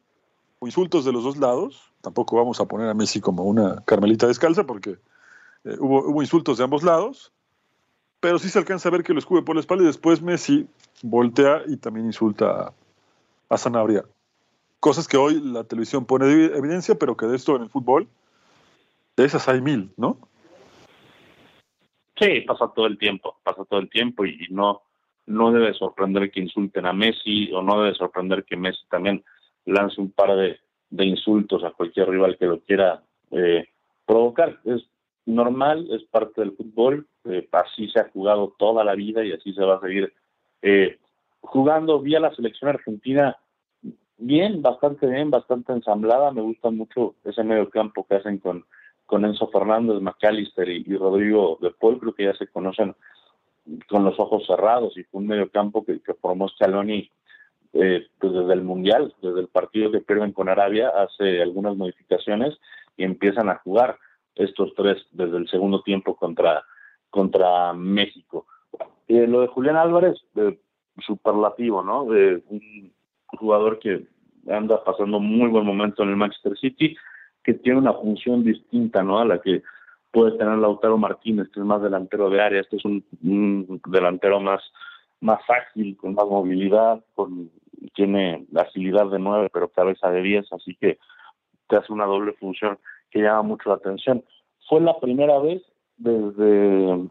[0.61, 1.93] insultos de los dos lados.
[2.01, 4.97] Tampoco vamos a poner a Messi como una carmelita descalza porque
[5.63, 7.31] eh, hubo, hubo insultos de ambos lados
[8.21, 10.67] pero sí se alcanza a ver que lo escupe por la espalda y después Messi
[11.01, 12.71] voltea y también insulta
[13.51, 14.03] a, Sanabria.
[14.79, 18.07] Cosas que hoy la televisión pone de evidencia, pero que de esto en el fútbol,
[19.15, 20.17] de esas hay mil, ¿no?
[22.19, 24.81] Sí, pasa todo el tiempo, pasa todo el tiempo y, no,
[25.25, 29.23] no debe sorprender que insulten a Messi o no debe sorprender que Messi también
[29.65, 30.59] lance un par de,
[31.03, 33.67] insultos a cualquier rival que lo quiera eh,
[34.05, 34.59] provocar.
[34.65, 34.83] Es
[35.25, 39.53] normal, es parte del fútbol, eh, así se ha jugado toda la vida y así
[39.53, 40.13] se va a seguir
[40.61, 40.99] eh,
[41.41, 41.99] jugando.
[41.99, 43.37] vía la selección argentina
[44.17, 46.31] bien, bastante bien, bastante ensamblada.
[46.31, 48.65] Me gusta mucho ese medio campo que hacen con,
[49.05, 51.99] con Enzo Fernández, McAllister y, Rodrigo de Paul.
[51.99, 52.95] Creo que ya se conocen
[53.89, 57.09] con los ojos cerrados y fue un medio campo que, formó Scaloni
[57.73, 62.57] eh, pues desde el Mundial, desde el partido que pierden con Arabia, hace algunas modificaciones
[62.97, 63.97] y empiezan a jugar
[64.35, 66.63] estos tres desde el segundo tiempo contra
[67.11, 68.47] contra México.
[69.07, 70.17] Eh, lo de Julián Álvarez,
[70.99, 72.05] superlativo, ¿no?
[72.05, 72.91] De un
[73.27, 74.05] jugador que
[74.49, 76.95] anda pasando muy buen momento en el Manchester City,
[77.43, 79.19] que tiene una función distinta, ¿no?
[79.19, 79.63] A la que
[80.11, 82.61] puede tener Lautaro Martínez, que es más delantero de área.
[82.61, 83.03] Este es un,
[83.87, 84.61] delantero más,
[85.21, 87.49] más ágil, con más movilidad, con,
[87.95, 90.99] tiene la agilidad de nueve, pero cabeza de diez, así que
[91.67, 92.77] te hace una doble función
[93.09, 94.23] que llama mucho la atención.
[94.67, 95.61] Fue la primera vez
[95.97, 97.07] desde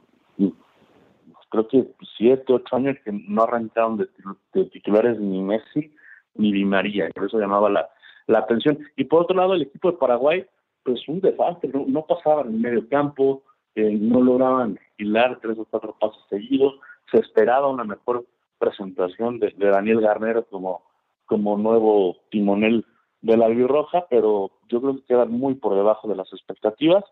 [1.51, 1.87] creo que
[2.17, 5.93] siete, ocho años que no arrancaron de, titulares ni Messi
[6.37, 7.91] ni Di María, por eso llamaba la,
[8.27, 8.79] la atención.
[8.97, 10.47] Y por otro lado, el equipo de Paraguay,
[10.85, 13.43] pues un desastre, no, pasaban en medio campo,
[13.75, 16.75] eh, no lograban hilar tres o cuatro pasos seguidos,
[17.11, 18.25] se esperaba una mejor
[18.59, 20.83] presentación de, Daniel Garnero como,
[21.27, 22.85] como nuevo timonel
[23.23, 27.05] de la Albirroja, pero yo creo que quedan muy por debajo de las expectativas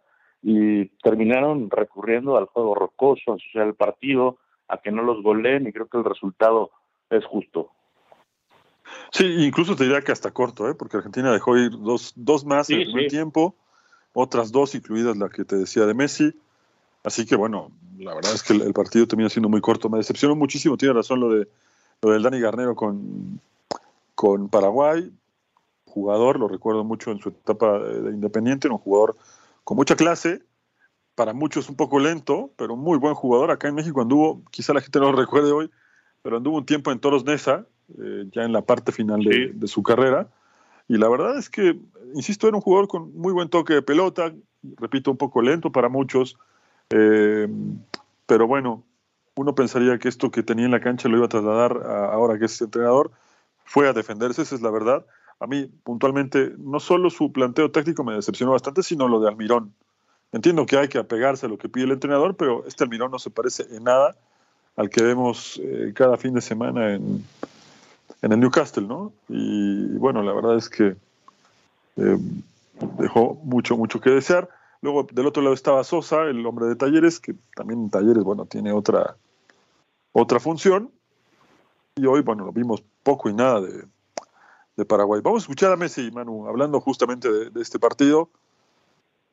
[0.43, 5.67] y terminaron recurriendo al juego rocoso, a ensuciar el partido, a que no los goleen
[5.67, 6.71] y creo que el resultado
[7.11, 7.71] es justo.
[9.11, 10.75] Sí, incluso te diría que hasta corto, ¿eh?
[10.75, 13.55] porque Argentina dejó ir dos, dos más en el tiempo,
[14.13, 16.33] otras dos, incluidas la que te decía de Messi.
[17.05, 19.89] Así que bueno, la verdad es que el, partido termina siendo muy corto.
[19.89, 21.49] Me decepcionó muchísimo, tiene razón lo de
[22.01, 23.41] lo del Dani Garnero con,
[24.15, 25.11] con Paraguay.
[25.87, 29.17] Jugador, lo recuerdo mucho en su etapa de Independiente, un jugador
[29.69, 30.41] con mucha clase,
[31.15, 33.51] para muchos un poco lento, pero muy buen jugador.
[33.51, 35.71] Acá en México anduvo, quizá la gente no lo recuerde hoy,
[36.23, 37.67] pero anduvo un tiempo en Toros Nesa,
[38.03, 40.27] eh, ya en la parte final de, su carrera.
[40.89, 41.79] Y la verdad es que,
[42.15, 44.33] insisto, era un jugador con muy buen toque de pelota,
[44.79, 46.39] repito, un poco lento para muchos,
[46.89, 47.47] eh,
[48.25, 48.85] pero bueno,
[49.35, 52.47] uno pensaría que esto que tenía en la cancha lo iba a trasladar ahora que
[52.47, 53.11] es entrenador,
[53.67, 55.05] fue a defenderse, esa es la verdad
[55.41, 59.73] a mí puntualmente no solo su planteo táctico me decepcionó bastante, sino lo de Almirón.
[60.33, 63.19] Entiendo que hay que apegarse a lo que pide el entrenador, pero este Almirón no
[63.19, 64.17] se parece en nada
[64.77, 67.25] al que vemos eh, cada fin de semana en,
[68.23, 69.13] en, el Newcastle, ¿no?
[69.29, 70.97] Y, bueno, la verdad es que
[71.97, 72.19] eh,
[72.99, 74.49] dejó mucho, mucho que desear.
[74.83, 78.45] Luego del otro lado estaba Sosa, el hombre de talleres, que también en talleres, bueno,
[78.45, 79.17] tiene otra,
[80.13, 80.91] otra función.
[81.97, 83.85] Y hoy, bueno, lo vimos poco y nada de,
[84.79, 85.21] de Paraguay.
[85.23, 88.31] Vamos a escuchar a Messi, Manu, hablando justamente de, este partido.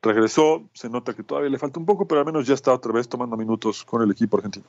[0.02, 2.92] Regresó, se nota que todavía le falta un poco, pero al menos ya está otra
[2.92, 4.66] vez tomando minutos con el equipo argentino.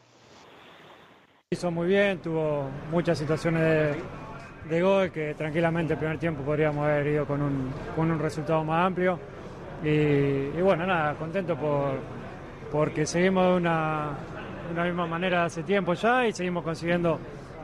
[1.50, 3.98] Hizo muy bien, tuvo muchas situaciones
[4.70, 8.64] de, gol que tranquilamente el primer tiempo podríamos haber ido con un, con un resultado
[8.64, 9.20] más amplio.
[9.84, 11.96] Y, bueno, nada, contento por,
[12.72, 14.16] porque seguimos de una,
[14.72, 17.20] una misma manera hace tiempo ya y seguimos consiguiendo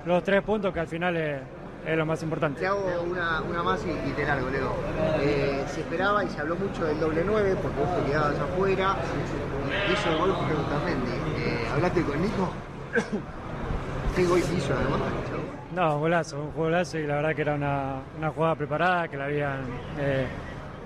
[0.06, 1.42] los tres puntos que al final es
[1.86, 2.60] es lo más importante.
[2.60, 4.74] Te hago una, una más y, te largo, Leo.
[5.20, 8.96] Eh, se esperaba y se habló mucho del doble 9 porque vos te quedabas afuera.
[9.92, 10.36] Hizo el gol
[10.86, 11.12] Mendy.
[11.38, 12.52] Eh, ¿Hablaste con Nico?
[14.16, 15.00] ¿Qué gol hizo además?
[15.74, 19.26] No, golazo, un golazo y la verdad que era una, una jugada preparada, que la
[19.26, 19.62] habían
[19.98, 20.28] eh,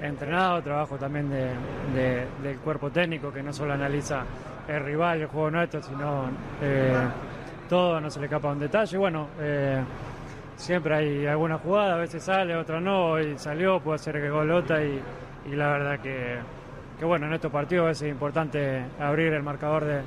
[0.01, 1.49] entrenado, trabajo también de,
[1.93, 4.23] de, del cuerpo técnico que no solo analiza
[4.67, 6.29] el rival, el juego nuestro, sino
[6.61, 6.95] eh,
[7.67, 8.97] todo, no se le escapa un detalle.
[8.97, 9.27] Bueno,
[10.57, 14.83] siempre hay alguna jugada, a veces sale, otra no, hoy salió, puede ser que golota
[14.83, 14.99] y,
[15.49, 16.39] y la verdad que,
[16.99, 20.01] que bueno, en estos partidos es importante abrir el marcador de,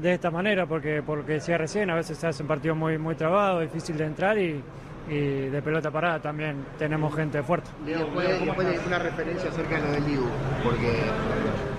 [0.00, 2.98] de esta manera, porque por lo que decía recién, a veces se hacen partidos muy,
[2.98, 4.62] muy trabados, difícil de entrar y,
[5.08, 7.70] y de pelota parada también tenemos gente fuerte.
[7.84, 10.26] Después, después de una referencia acerca de lo del Dibu,
[10.64, 11.02] porque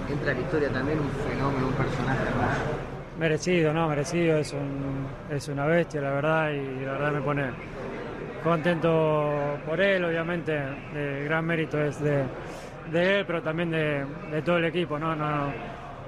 [0.09, 2.76] entra en la historia también un fenómeno, un personaje hermoso.
[3.19, 7.45] Merecido, no, merecido, es, un, es una bestia, la verdad, y la verdad me pone
[8.43, 10.55] contento por él, obviamente,
[10.95, 12.23] el gran mérito es de,
[12.91, 15.15] de él, pero también de, de, todo el equipo, ¿no?
[15.15, 15.51] no,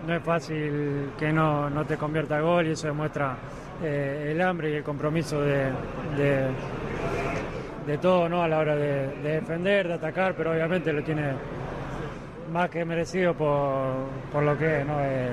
[0.06, 3.36] no es fácil que no, no te convierta gol y eso demuestra
[3.84, 5.72] eh, el hambre y el compromiso de,
[7.88, 8.44] de, todo ¿no?
[8.44, 11.34] a la hora de, de, defender, de atacar, pero obviamente lo tiene
[12.54, 15.00] más que merecido por, por lo que es, ¿no?
[15.02, 15.30] Eh,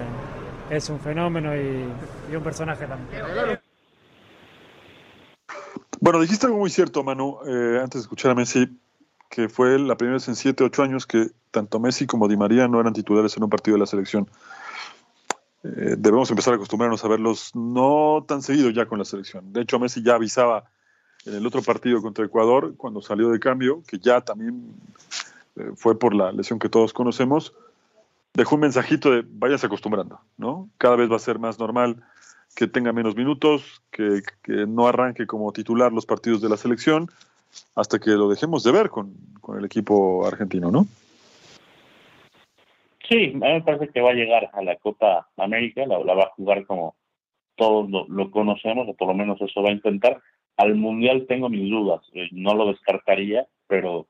[0.70, 3.22] es un fenómeno y, un personaje también.
[6.00, 8.79] Bueno, dijiste algo muy cierto, Manu, eh, antes de escuchar a Messi,
[9.31, 12.68] que fue la primera vez en 7, 8 años que tanto Messi como Di María
[12.68, 14.29] no eran titulares en un partido de la selección.
[15.64, 19.52] Eh, debemos empezar a acostumbrarnos a verlos no tan seguido ya con la selección.
[19.52, 20.64] De hecho, Messi ya avisaba
[21.24, 24.74] en el otro partido contra Ecuador, cuando salió de cambio, que ya también
[25.57, 27.52] eh, fue por la lesión que todos conocemos,
[28.37, 30.68] dejó un mensajito de vayas acostumbrando, ¿no?
[30.79, 32.05] Cada vez va a ser más normal
[32.55, 37.09] que tenga menos minutos, que, que no arranque como titular los partidos de la selección,
[37.75, 40.87] hasta que lo dejemos de ver con, con el equipo argentino, ¿no?
[43.09, 46.14] Sí, a mí me parece que va a llegar a la Copa América, la, la
[46.14, 46.94] va a jugar como
[47.57, 50.20] todos lo, conocemos, o por lo menos eso va a intentar.
[50.57, 54.07] Al Mundial tengo mis dudas, eh, no lo descartaría, pero,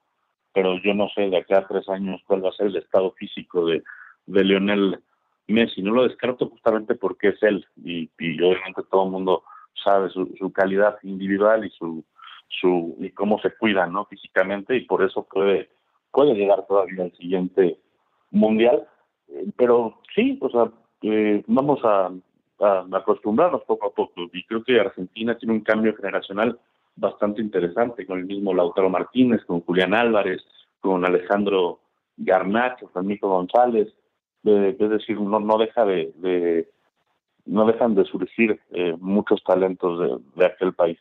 [0.53, 3.13] pero yo no sé de acá a tres años cuál va a ser el estado
[3.13, 3.83] físico de,
[4.27, 5.01] de Lionel
[5.49, 5.83] Messi.
[5.83, 9.43] No lo descarto justamente porque es él, y, obviamente todo el mundo
[9.83, 12.05] sabe su, su calidad individual y su,
[12.49, 15.69] su y cómo se cuida no físicamente y por eso puede
[16.11, 17.79] puede llegar todavía al siguiente
[18.31, 18.87] mundial
[19.29, 20.71] eh, pero sí o sea
[21.03, 22.11] eh, vamos a,
[22.93, 26.59] acostumbrarnos poco a poco y creo que Argentina tiene un cambio generacional
[26.95, 30.43] bastante interesante con el mismo Lautaro Martínez con Julián Álvarez
[30.81, 31.81] con Alejandro
[32.17, 33.93] Garnacho Nico González
[34.47, 36.69] eh, es decir no no deja de, de
[37.45, 40.99] no dejan de surgir eh, muchos talentos de, de aquel país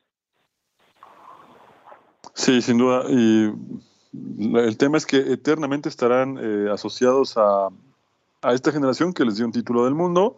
[2.35, 3.05] Sí, sin duda.
[3.09, 3.49] Y
[4.55, 7.69] el tema es que eternamente estarán eh, asociados a,
[8.41, 10.37] a, esta generación que les dio un título del mundo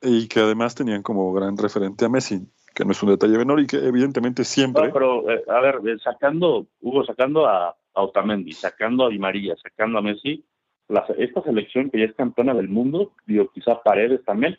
[0.00, 3.60] y que además tenían como gran referente a Messi, que no es un detalle menor
[3.60, 4.86] y que evidentemente siempre...
[4.86, 9.18] No, pero, eh, a ver, eh, sacando, Hugo, sacando a, a Otamendi, sacando a Di
[9.18, 10.44] María, sacando a Messi,
[10.88, 14.58] la, esta selección que ya es campeona del mundo, digo, quizá Paredes también,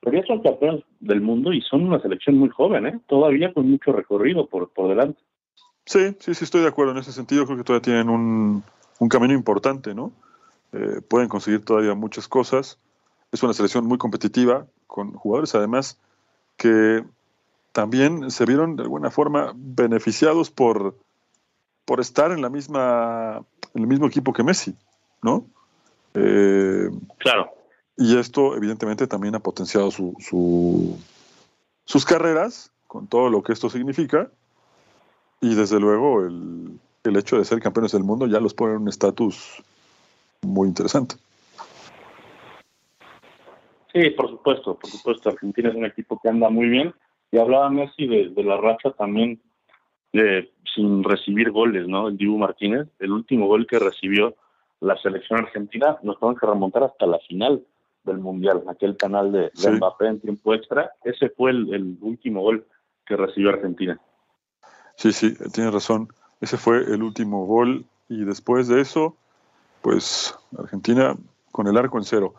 [0.00, 3.00] pero ya son campeones del mundo y son una selección muy joven, ¿eh?
[3.06, 5.20] todavía con mucho recorrido por, por delante.
[5.84, 7.44] Sí, sí, sí, estoy de acuerdo en ese sentido.
[7.44, 8.62] Creo que todavía tienen un,
[8.98, 10.12] un camino importante, ¿no?
[10.72, 12.78] Eh, pueden conseguir todavía muchas cosas.
[13.30, 16.00] Es una selección muy competitiva, con jugadores además
[16.56, 17.04] que
[17.72, 20.96] también se vieron de alguna forma beneficiados por,
[21.84, 24.74] por estar en la misma en el mismo equipo que Messi,
[25.22, 25.46] ¿no?
[26.16, 27.52] Eh, claro.
[27.96, 30.98] Y esto, evidentemente, también ha potenciado su, su,
[31.84, 34.30] sus carreras, con todo lo que esto significa
[35.40, 38.82] y desde luego el, el, hecho de ser campeones del mundo ya los pone en
[38.82, 39.62] un estatus
[40.42, 41.16] muy interesante.
[43.92, 45.30] Sí, por supuesto, por supuesto.
[45.30, 46.94] Argentina es un equipo que anda muy bien.
[47.32, 49.40] Y hablaba Messi de, de la racha también
[50.12, 52.08] de, sin recibir goles, ¿no?
[52.08, 54.36] El Dibu Martínez, el último gol que recibió
[54.86, 57.62] la selección argentina, nos tenemos que remontar hasta la final
[58.04, 59.68] del Mundial, aquel canal de, de sí.
[59.68, 60.92] Mbappé en tiempo extra.
[61.04, 62.64] Ese fue el, el último gol
[63.04, 64.00] que recibió Argentina.
[64.96, 66.08] Sí, sí, tienes razón.
[66.40, 69.16] Ese fue el último gol y después de eso,
[69.82, 71.16] pues Argentina
[71.50, 72.34] con el arco en cero.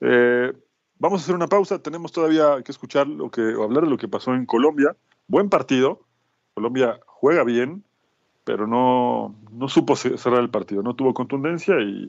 [0.00, 0.52] Eh,
[0.98, 1.82] vamos a hacer una pausa.
[1.82, 4.94] Tenemos todavía que escuchar lo que o hablar de lo que pasó en Colombia.
[5.28, 6.00] Buen partido.
[6.54, 7.84] Colombia juega bien,
[8.46, 10.80] pero no, no supo cerrar el partido.
[10.80, 12.08] No tuvo contundencia y,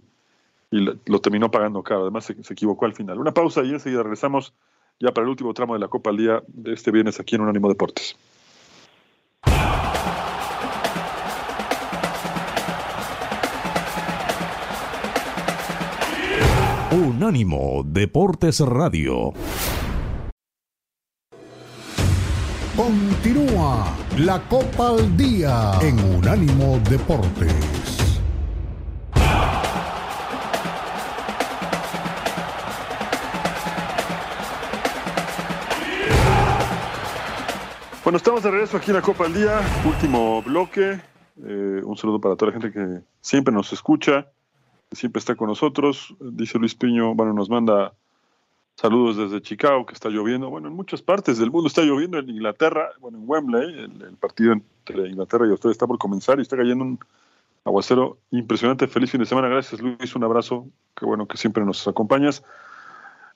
[0.69, 2.03] y lo, lo, terminó pagando caro.
[2.03, 3.17] Además, se, se, equivocó al final.
[3.17, 4.53] Una pausa y enseguida regresamos
[4.99, 7.41] ya para el último tramo de la Copa al Día de este viernes aquí en
[7.41, 8.15] Unánimo Deportes.
[16.91, 19.33] Unánimo Deportes Radio.
[23.59, 28.11] a la Copa al Día en Unánimo Deportes.
[38.03, 40.99] Bueno, estamos de regreso aquí en la Copa al Día, último bloque.
[41.43, 44.32] Eh, un saludo para toda la gente que siempre nos escucha,
[44.91, 46.15] siempre está con nosotros.
[46.20, 47.93] Dice Luis Piño, bueno, nos manda
[48.78, 50.49] saludos desde Chicago, que está lloviendo.
[50.49, 52.19] Bueno, en muchas partes del mundo está lloviendo.
[52.19, 56.43] En Inglaterra, bueno, en Wembley, el, partido entre Inglaterra y Australia está por comenzar y
[56.43, 56.99] está cayendo un
[57.65, 58.88] aguacero impresionante.
[58.88, 59.49] Feliz fin de semana.
[59.49, 60.15] Gracias, Luis.
[60.15, 60.67] Un abrazo.
[60.95, 62.43] Qué bueno que siempre nos acompañas.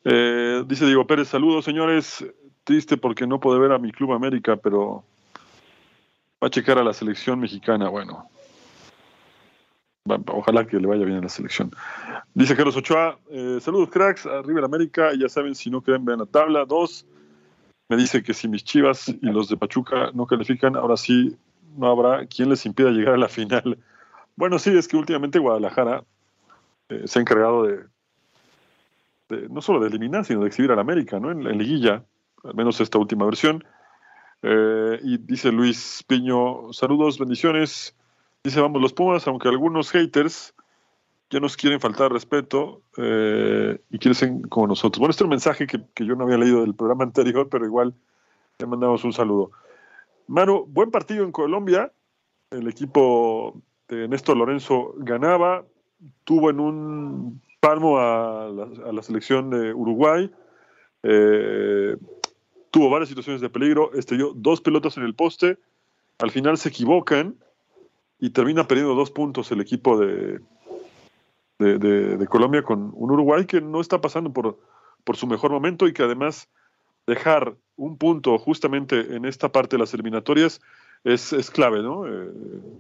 [0.05, 2.25] Eh, dice Diego Pérez, saludos, señores
[2.63, 5.03] triste porque no puede ver a mi Club América, pero
[6.41, 7.89] va a checar a la selección mexicana.
[7.89, 8.29] Bueno,
[10.05, 11.71] ojalá que le vaya bien a la selección.
[12.33, 16.19] Dice Carlos Ochoa, eh, saludos cracks, arriba el América, ya saben, si no creen, vean
[16.19, 16.65] la tabla.
[16.65, 17.05] Dos,
[17.89, 21.37] me dice que si mis chivas y los de Pachuca no califican, ahora sí
[21.77, 23.77] no habrá quien les impida llegar a la final.
[24.35, 26.03] Bueno, sí, es que últimamente Guadalajara
[26.89, 27.85] eh, se ha encargado de,
[29.49, 31.31] no solo de eliminar, sino de exhibir al América, ¿no?
[31.31, 32.03] En, en liguilla
[32.43, 33.63] al menos esta última versión.
[34.41, 37.95] Eh, y dice Luis Piño, saludos, bendiciones.
[38.43, 40.55] Dice, vamos los Pumas, aunque algunos haters
[41.29, 44.99] ya nos quieren faltar respeto eh, y quieren ser como nosotros.
[44.99, 47.93] Bueno, este es un mensaje que, yo no había leído del programa anterior, pero igual
[48.57, 49.51] le mandamos un saludo.
[50.27, 51.91] Manu, buen partido en Colombia.
[52.49, 55.63] El equipo de Néstor Lorenzo ganaba,
[56.23, 58.49] tuvo en un palmo a
[58.91, 60.31] la, selección de Uruguay.
[61.03, 61.95] Eh,
[62.71, 65.59] tuvo varias situaciones de peligro, estrelló dos pelotas en el poste,
[66.19, 67.35] al final se equivocan
[68.21, 70.39] y termina perdiendo dos puntos el equipo de,
[71.57, 74.59] de, Colombia con un Uruguay que no está pasando por,
[75.03, 76.47] por su mejor momento y que además
[77.07, 80.61] dejar un punto justamente en esta parte de las eliminatorias
[81.03, 82.07] es, es clave ¿no?
[82.07, 82.31] Eh,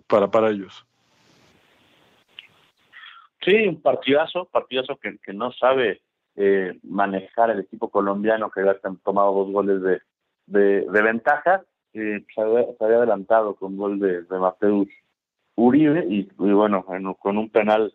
[0.07, 0.85] para, para ellos.
[3.43, 6.01] Sí, un partidazo, partidazo que, que no sabe
[6.35, 10.01] eh, manejar el equipo colombiano que había tomado dos goles de,
[10.45, 11.63] de, ventaja.
[11.93, 14.87] Eh, se, había, adelantado con gol de Mateus
[15.61, 16.85] Uribe y, bueno,
[17.19, 17.93] con un penal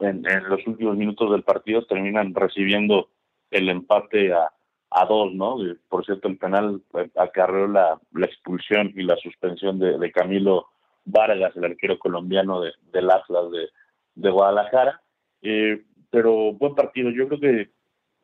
[0.00, 3.08] en, los últimos minutos del partido terminan recibiendo
[3.50, 4.52] el empate a,
[4.90, 5.56] a dos, ¿no?
[5.88, 10.66] Por cierto, el penal eh, acarreó la, la expulsión y la suspensión de, Camilo
[11.04, 13.68] Vargas, el arquero colombiano de, del Atlas de,
[14.14, 15.00] de Guadalajara.
[15.42, 17.10] Eh, pero buen partido.
[17.10, 17.70] Yo creo que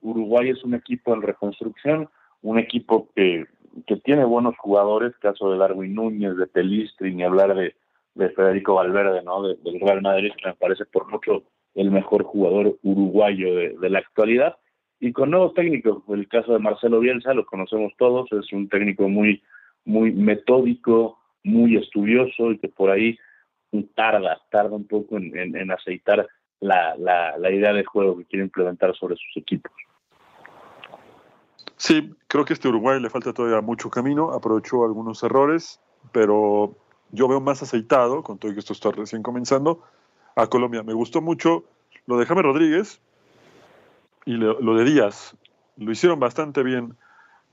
[0.01, 2.09] Uruguay es un equipo en reconstrucción,
[2.41, 3.47] un equipo que,
[3.87, 7.75] que tiene buenos jugadores, caso de Darwin Núñez, de Pelistri, ni hablar de,
[8.15, 9.43] de Federico Valverde, ¿no?
[9.43, 11.45] del Real Madrid, que me parece por mucho
[11.75, 14.57] el mejor jugador uruguayo de, de la actualidad.
[15.01, 19.09] Y con nuevos técnicos, el caso de Marcelo Bielsa, lo conocemos todos, es un técnico
[19.09, 19.43] muy,
[19.85, 23.19] muy metódico, muy estudioso y que por ahí
[23.95, 26.29] tarda, tarda un poco en, en aceitar
[26.61, 29.73] la, la, la idea de juego que quiere implementar sobre sus equipos.
[31.77, 35.81] Sí, creo que este Uruguay le falta todavía mucho camino, aprovechó algunos errores,
[36.13, 36.77] pero
[37.13, 39.83] yo veo más aceitado, con todo que esto está recién comenzando,
[40.35, 40.83] a Colombia.
[40.83, 41.65] Me gustó mucho
[42.07, 43.01] lo de James Rodríguez
[44.25, 45.37] y lo, de Díaz.
[45.77, 46.97] Lo hicieron bastante bien.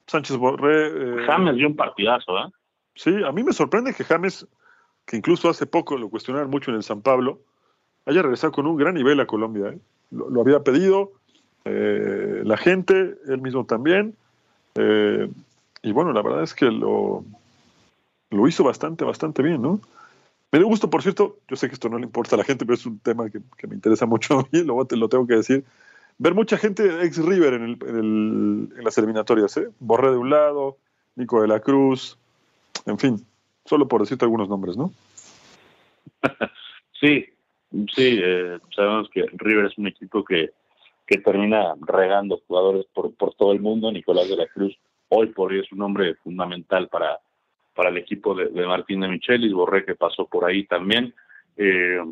[0.07, 0.87] Sánchez Borré.
[0.87, 2.51] Eh, James dio un partidazo, ¿eh?
[2.95, 4.45] Sí, a mí me sorprende que James,
[5.05, 7.39] que incluso hace poco lo cuestionaron mucho en el San Pablo,
[8.05, 9.69] haya regresado con un gran nivel a Colombia.
[9.69, 9.79] ¿eh?
[10.11, 11.13] Lo, había pedido
[11.63, 14.15] eh, la gente, él mismo también.
[14.75, 15.29] Eh,
[15.81, 17.23] y bueno, la verdad es que lo,
[18.29, 19.79] lo hizo bastante, bastante bien, ¿no?
[20.51, 22.65] Me dio gusto, por cierto, yo sé que esto no le importa a la gente,
[22.65, 25.63] pero es un tema que, me interesa mucho a mí, te lo tengo que decir.
[26.17, 29.69] Ver mucha gente ex River en, el, en, el, en las eliminatorias, ¿eh?
[29.79, 30.77] Borré de un lado,
[31.15, 32.17] Nico de la Cruz,
[32.85, 33.25] en fin,
[33.65, 34.91] solo por decirte algunos nombres, ¿no?
[36.99, 37.25] Sí,
[37.71, 40.51] Sí, eh, sabemos que River es un equipo que,
[41.05, 43.91] que termina regando jugadores por, por todo el mundo.
[43.91, 44.75] Nicolás de la Cruz
[45.09, 47.19] hoy por hoy es un hombre fundamental para,
[47.79, 51.15] para el equipo de, Martín de Michelis, Borré que pasó por ahí también.
[51.55, 52.03] Eh,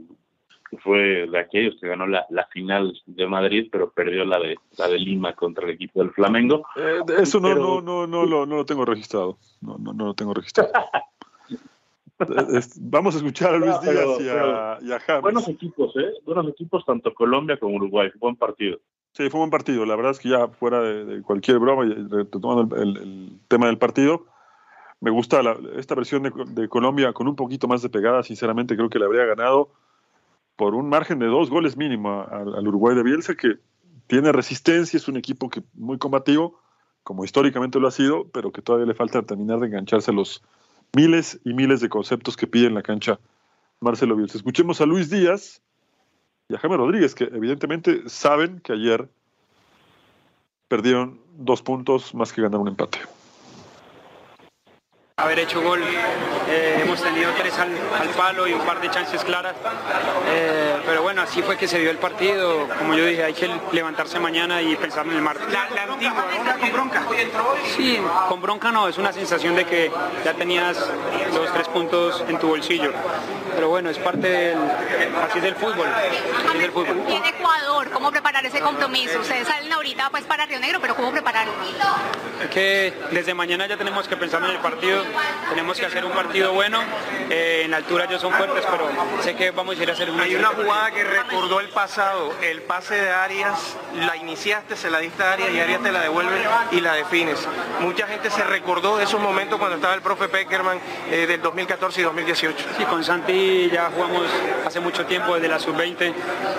[0.81, 4.87] fue de aquellos que ganó la, la, final de Madrid, pero perdió la de la
[4.87, 6.65] de Lima contra el equipo del Flamengo.
[6.77, 9.39] Eh, eso no, no, no, no, lo, no lo tengo registrado.
[9.59, 10.71] No, no, no lo tengo registrado.
[12.79, 14.21] Vamos a escuchar a Luis Díaz
[14.81, 15.21] y, a, James.
[15.21, 16.13] Buenos equipos, ¿eh?
[16.23, 18.09] Buenos equipos, tanto Colombia como Uruguay.
[18.19, 18.79] Buen partido.
[19.11, 19.85] Sí, fue un buen partido.
[19.85, 24.27] La verdad es que ya fuera de, cualquier broma, y retomando el, tema del partido,
[24.99, 25.41] me gusta
[25.75, 28.23] esta versión de, Colombia con un poquito más de pegada.
[28.23, 29.69] Sinceramente, creo que le habría ganado
[30.55, 33.59] por un margen de dos goles mínimo al, Uruguay de Bielsa, que
[34.07, 36.59] tiene resistencia, es un equipo que muy combativo,
[37.03, 40.41] como históricamente lo ha sido, pero que todavía le falta terminar de engancharse los
[40.95, 43.19] miles y miles de conceptos que pide en la cancha
[43.79, 44.37] Marcelo Bielsa.
[44.37, 45.61] Escuchemos a Luis Díaz
[46.49, 49.09] y a Jaime Rodríguez, que evidentemente saben que ayer
[50.67, 52.99] perdieron dos puntos más que ganar un empate
[55.19, 55.81] haber hecho gol.
[56.47, 57.71] Eh, hemos tenido tres al,
[58.15, 59.55] palo y un par de chances claras.
[60.29, 62.67] Eh, pero bueno, así fue que se dio el partido.
[62.77, 65.51] Como yo dije, hay que levantarse mañana y pensar en el martes.
[65.51, 66.23] La, la antigua,
[66.61, 67.03] con bronca.
[67.75, 67.99] Sí,
[68.29, 69.91] con bronca no, es una sensación de que
[70.23, 70.77] ya tenías
[71.33, 72.91] los tres puntos en tu bolsillo.
[73.57, 74.57] Pero bueno, es parte del,
[75.27, 75.87] así del fútbol.
[76.47, 77.01] Así del fútbol.
[77.09, 79.19] Y en Ecuador, ¿cómo preparar ese compromiso?
[79.19, 81.53] Ustedes salen ahorita pues para Río Negro, pero ¿cómo prepararlo?
[82.43, 85.03] Es que desde mañana ya tenemos que pensar en el partido
[85.49, 86.79] tenemos que hacer un partido bueno.
[87.31, 88.89] Eh, en altura ellos son fuertes, pero
[89.23, 90.21] sé que vamos a ir a hacer una.
[90.21, 94.99] Hay una jugada que recordó el pasado, el pase de Arias, la iniciaste, se la
[94.99, 97.39] diste a Arias y Arias te la devuelve y la defines.
[97.79, 100.79] Mucha gente se recordó de esos momentos cuando estaba el profe Peckerman
[101.09, 102.65] eh, del 2014 y 2018.
[102.77, 104.23] Sí, con Santi ya jugamos
[104.65, 106.13] hace mucho tiempo, desde la sub-20.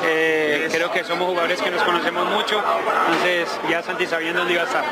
[0.05, 2.63] Eh, creo que somos jugadores que nos conocemos mucho,
[3.07, 4.85] entonces ya Santi sabiendo dónde iba a estar.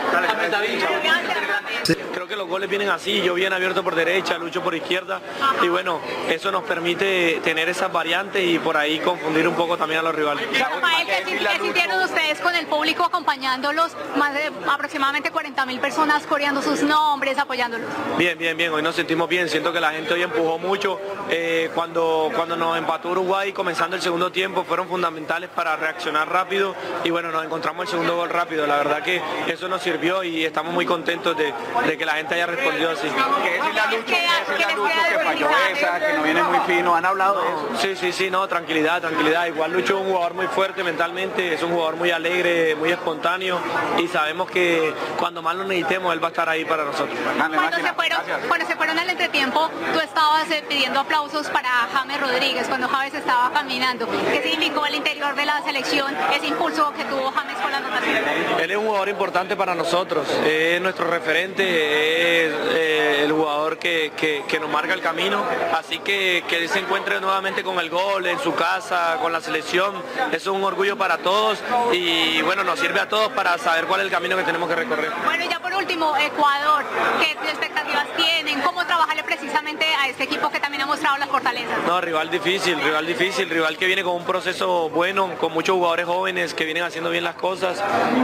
[2.26, 5.20] Creo que los goles vienen así, yo bien abierto por derecha, lucho por izquierda
[5.62, 10.00] y bueno, eso nos permite tener esas variantes y por ahí confundir un poco también
[10.00, 10.44] a los rivales.
[10.58, 13.92] Rafael, ¿qué sintieron ustedes con el público acompañándolos?
[14.16, 17.88] Más de aproximadamente 40 mil personas coreando sus nombres, apoyándolos.
[18.18, 21.00] Bien, bien, bien, hoy nos sentimos bien, siento que la gente hoy empujó mucho.
[21.30, 26.74] Eh, cuando, cuando nos empató Uruguay comenzando el segundo tiempo fueron fundamentales para reaccionar rápido
[27.04, 28.66] y bueno, nos encontramos el segundo gol rápido.
[28.66, 31.54] La verdad que eso nos sirvió y estamos muy contentos de,
[31.86, 33.08] de que la gente haya respondido así.
[33.42, 37.04] Que decirle a Lucho, que, Lucho que falló esa, que no viene muy fino, ¿han
[37.04, 37.68] hablado de eso?
[37.80, 39.46] Sí, sí, sí, no, tranquilidad, tranquilidad.
[39.46, 43.58] Igual Lucho es un jugador muy fuerte mentalmente, es un jugador muy alegre, muy espontáneo
[43.98, 47.16] y sabemos que cuando más lo necesitemos él va a estar ahí para nosotros.
[47.36, 52.20] Cuando se, fueron, cuando se fueron al entretiempo, tú estabas eh, pidiendo aplausos para James
[52.20, 54.06] Rodríguez cuando James estaba caminando.
[54.08, 58.16] ¿Qué significó el interior de la selección, ese impulso que tuvo James con la anotación?
[58.60, 61.64] Él es un jugador importante para nosotros, es nuestro referente,
[62.06, 64.12] es eh, el jugador que,
[64.60, 65.44] nos marca el camino,
[65.74, 69.40] así que que él se encuentre nuevamente con el gol en su casa, con la
[69.40, 69.94] selección,
[70.32, 71.58] es un orgullo para todos
[71.92, 74.74] y bueno, nos sirve a todos para saber cuál es el camino que tenemos que
[74.76, 75.10] recorrer.
[75.24, 76.84] Bueno, ya por último, Ecuador,
[77.20, 78.60] ¿qué expectativas tienen?
[78.62, 81.78] ¿Cómo trabajarle precisamente a este equipo que también ha mostrado las fortalezas?
[81.86, 86.06] No, rival difícil, rival difícil, rival que viene con un proceso bueno, con muchos jugadores
[86.06, 87.82] jóvenes que vienen haciendo bien las cosas,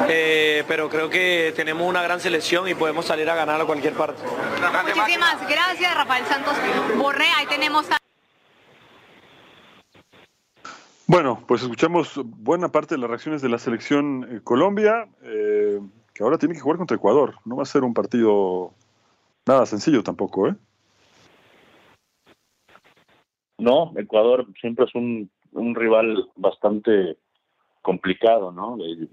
[0.09, 4.23] eh, pero creo que tenemos una gran selección y podemos salir a ganar cualquier parte.
[4.95, 6.55] Muchísimas gracias, Rafael Santos
[6.99, 7.25] Borré.
[7.39, 7.97] Ahí tenemos a...
[11.07, 15.81] Bueno, pues escuchamos buena parte de las reacciones de la selección eh, Colombia, eh,
[16.13, 17.37] que ahora tiene que jugar contra Ecuador.
[17.47, 18.73] No va a ser un partido
[19.47, 20.55] nada sencillo tampoco, ¿eh?
[23.57, 27.17] No, Ecuador siempre es un, un rival bastante
[27.81, 28.77] complicado, ¿no?
[28.85, 29.09] Y,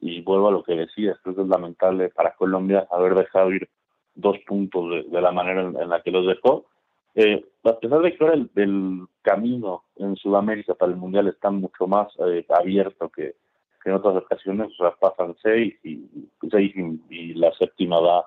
[0.00, 3.70] y, vuelvo a lo que decías, creo que es lamentable para Colombia haber dejado ir
[4.14, 6.66] dos puntos de, la manera en, la que los dejó.
[7.14, 11.86] Eh, a pesar de que ahora el, camino en Sudamérica para el Mundial está mucho
[11.86, 13.36] más eh, abierto que,
[13.84, 16.08] en otras ocasiones, o pasan seis y,
[16.50, 16.72] seis
[17.10, 18.26] y, la séptima va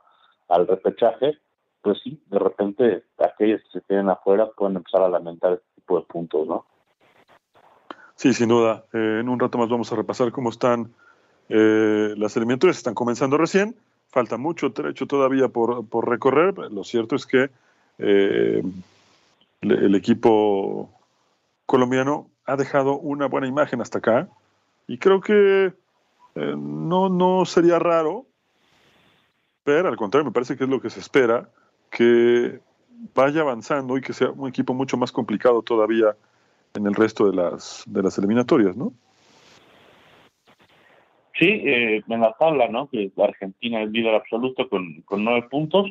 [0.49, 1.37] al repechaje,
[1.81, 5.99] pues sí, de repente aquellos que se queden afuera pueden empezar a lamentar este tipo
[5.99, 6.65] de puntos, ¿no?
[8.15, 8.85] Sí, sin duda.
[8.93, 10.93] Eh, en un rato más vamos a repasar cómo están
[11.47, 12.77] las eliminatorias.
[12.77, 13.75] Están comenzando recién
[14.09, 16.57] falta mucho trecho todavía por, por recorrer.
[16.71, 17.49] Lo cierto es que
[17.97, 18.63] eh,
[19.61, 20.89] el equipo
[21.65, 24.29] colombiano ha dejado una buena imagen hasta acá
[24.87, 25.73] y creo que
[26.35, 28.27] eh, no, no sería raro
[29.65, 31.49] pero al contrario, me parece que es lo que se espera,
[31.89, 32.61] que
[33.15, 36.15] vaya avanzando y que sea un equipo mucho más complicado todavía
[36.75, 38.93] en el resto de las, de las eliminatorias, ¿no?
[41.37, 42.89] Sí, eh, en la tabla, ¿no?
[42.89, 45.89] Que Argentina es líder absoluto con, con nueve puntos.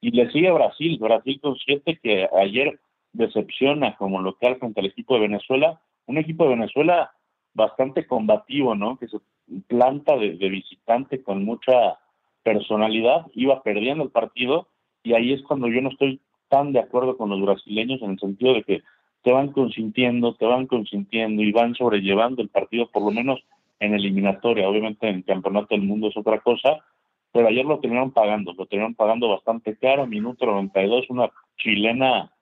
[0.00, 2.78] Y le sigue Brasil, Brasil con siete que ayer
[3.12, 7.10] decepciona como local frente al equipo de Venezuela, un equipo de Venezuela
[7.54, 8.98] bastante combativo, ¿no?
[8.98, 9.18] Que se
[9.66, 11.98] planta de, de visitante con mucha
[12.42, 14.68] personalidad, iba perdiendo el partido.
[15.02, 18.18] Y ahí es cuando yo no estoy tan de acuerdo con los brasileños en el
[18.18, 18.82] sentido de que
[19.22, 23.40] te van consintiendo, te van consintiendo y van sobrellevando el partido por lo menos
[23.80, 24.68] en eliminatoria.
[24.68, 26.84] Obviamente en el campeonato del mundo es otra cosa,
[27.32, 32.32] pero ayer lo terminaron pagando, lo terminaron pagando bastante caro, minuto 92, una chilena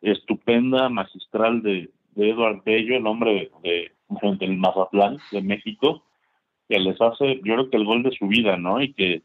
[0.00, 3.90] estupenda, magistral de, de Eduard Bello, el hombre de,
[4.38, 6.04] del Mazatlán de México,
[6.68, 8.80] que les hace, yo creo que el gol de su vida, ¿no?
[8.80, 9.22] Y que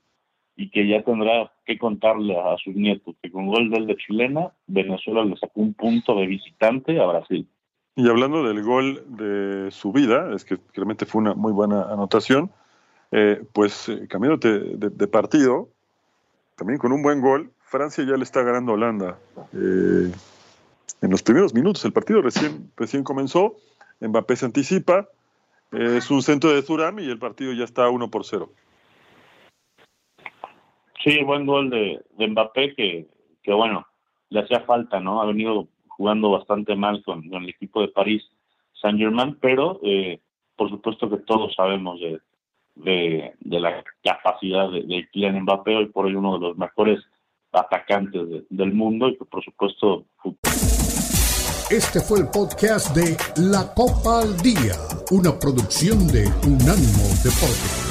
[0.60, 4.52] y que ya tendrá qué contarle a, sus nietos, que con gol del de chilena,
[4.68, 7.48] Venezuela le sacó un punto de visitante a Brasil.
[7.96, 12.52] Y hablando del gol de su vida, es que realmente fue una muy buena anotación,
[13.12, 15.70] eh, pues eh, cambiándote de, partido,
[16.56, 19.20] también con un buen gol, Francia ya le está ganando a Holanda.
[19.54, 20.12] Eh,
[21.02, 23.56] en los primeros minutos, el partido recién, recién comenzó,
[24.00, 25.10] Mbappé se anticipa,
[25.72, 28.50] es un centro de Zurami y el partido ya está 1 por 0.
[31.04, 33.08] Sí, buen gol de, Mbappé que,
[33.44, 33.86] que, bueno,
[34.30, 35.22] le hacía falta, ¿no?
[35.22, 35.68] Ha venido
[36.00, 38.24] jugando bastante mal con, el equipo de París
[38.82, 40.22] Saint-Germain, pero eh,
[40.56, 42.22] por supuesto que todos sabemos de,
[42.76, 47.00] de, la capacidad de, de Kylian Mbappé, hoy por hoy uno de los mejores
[47.52, 50.06] atacantes del mundo y por supuesto...
[51.70, 53.18] Este fue el podcast de
[53.52, 54.76] La Copa al Día,
[55.12, 57.89] una producción de Unánimo Deportes.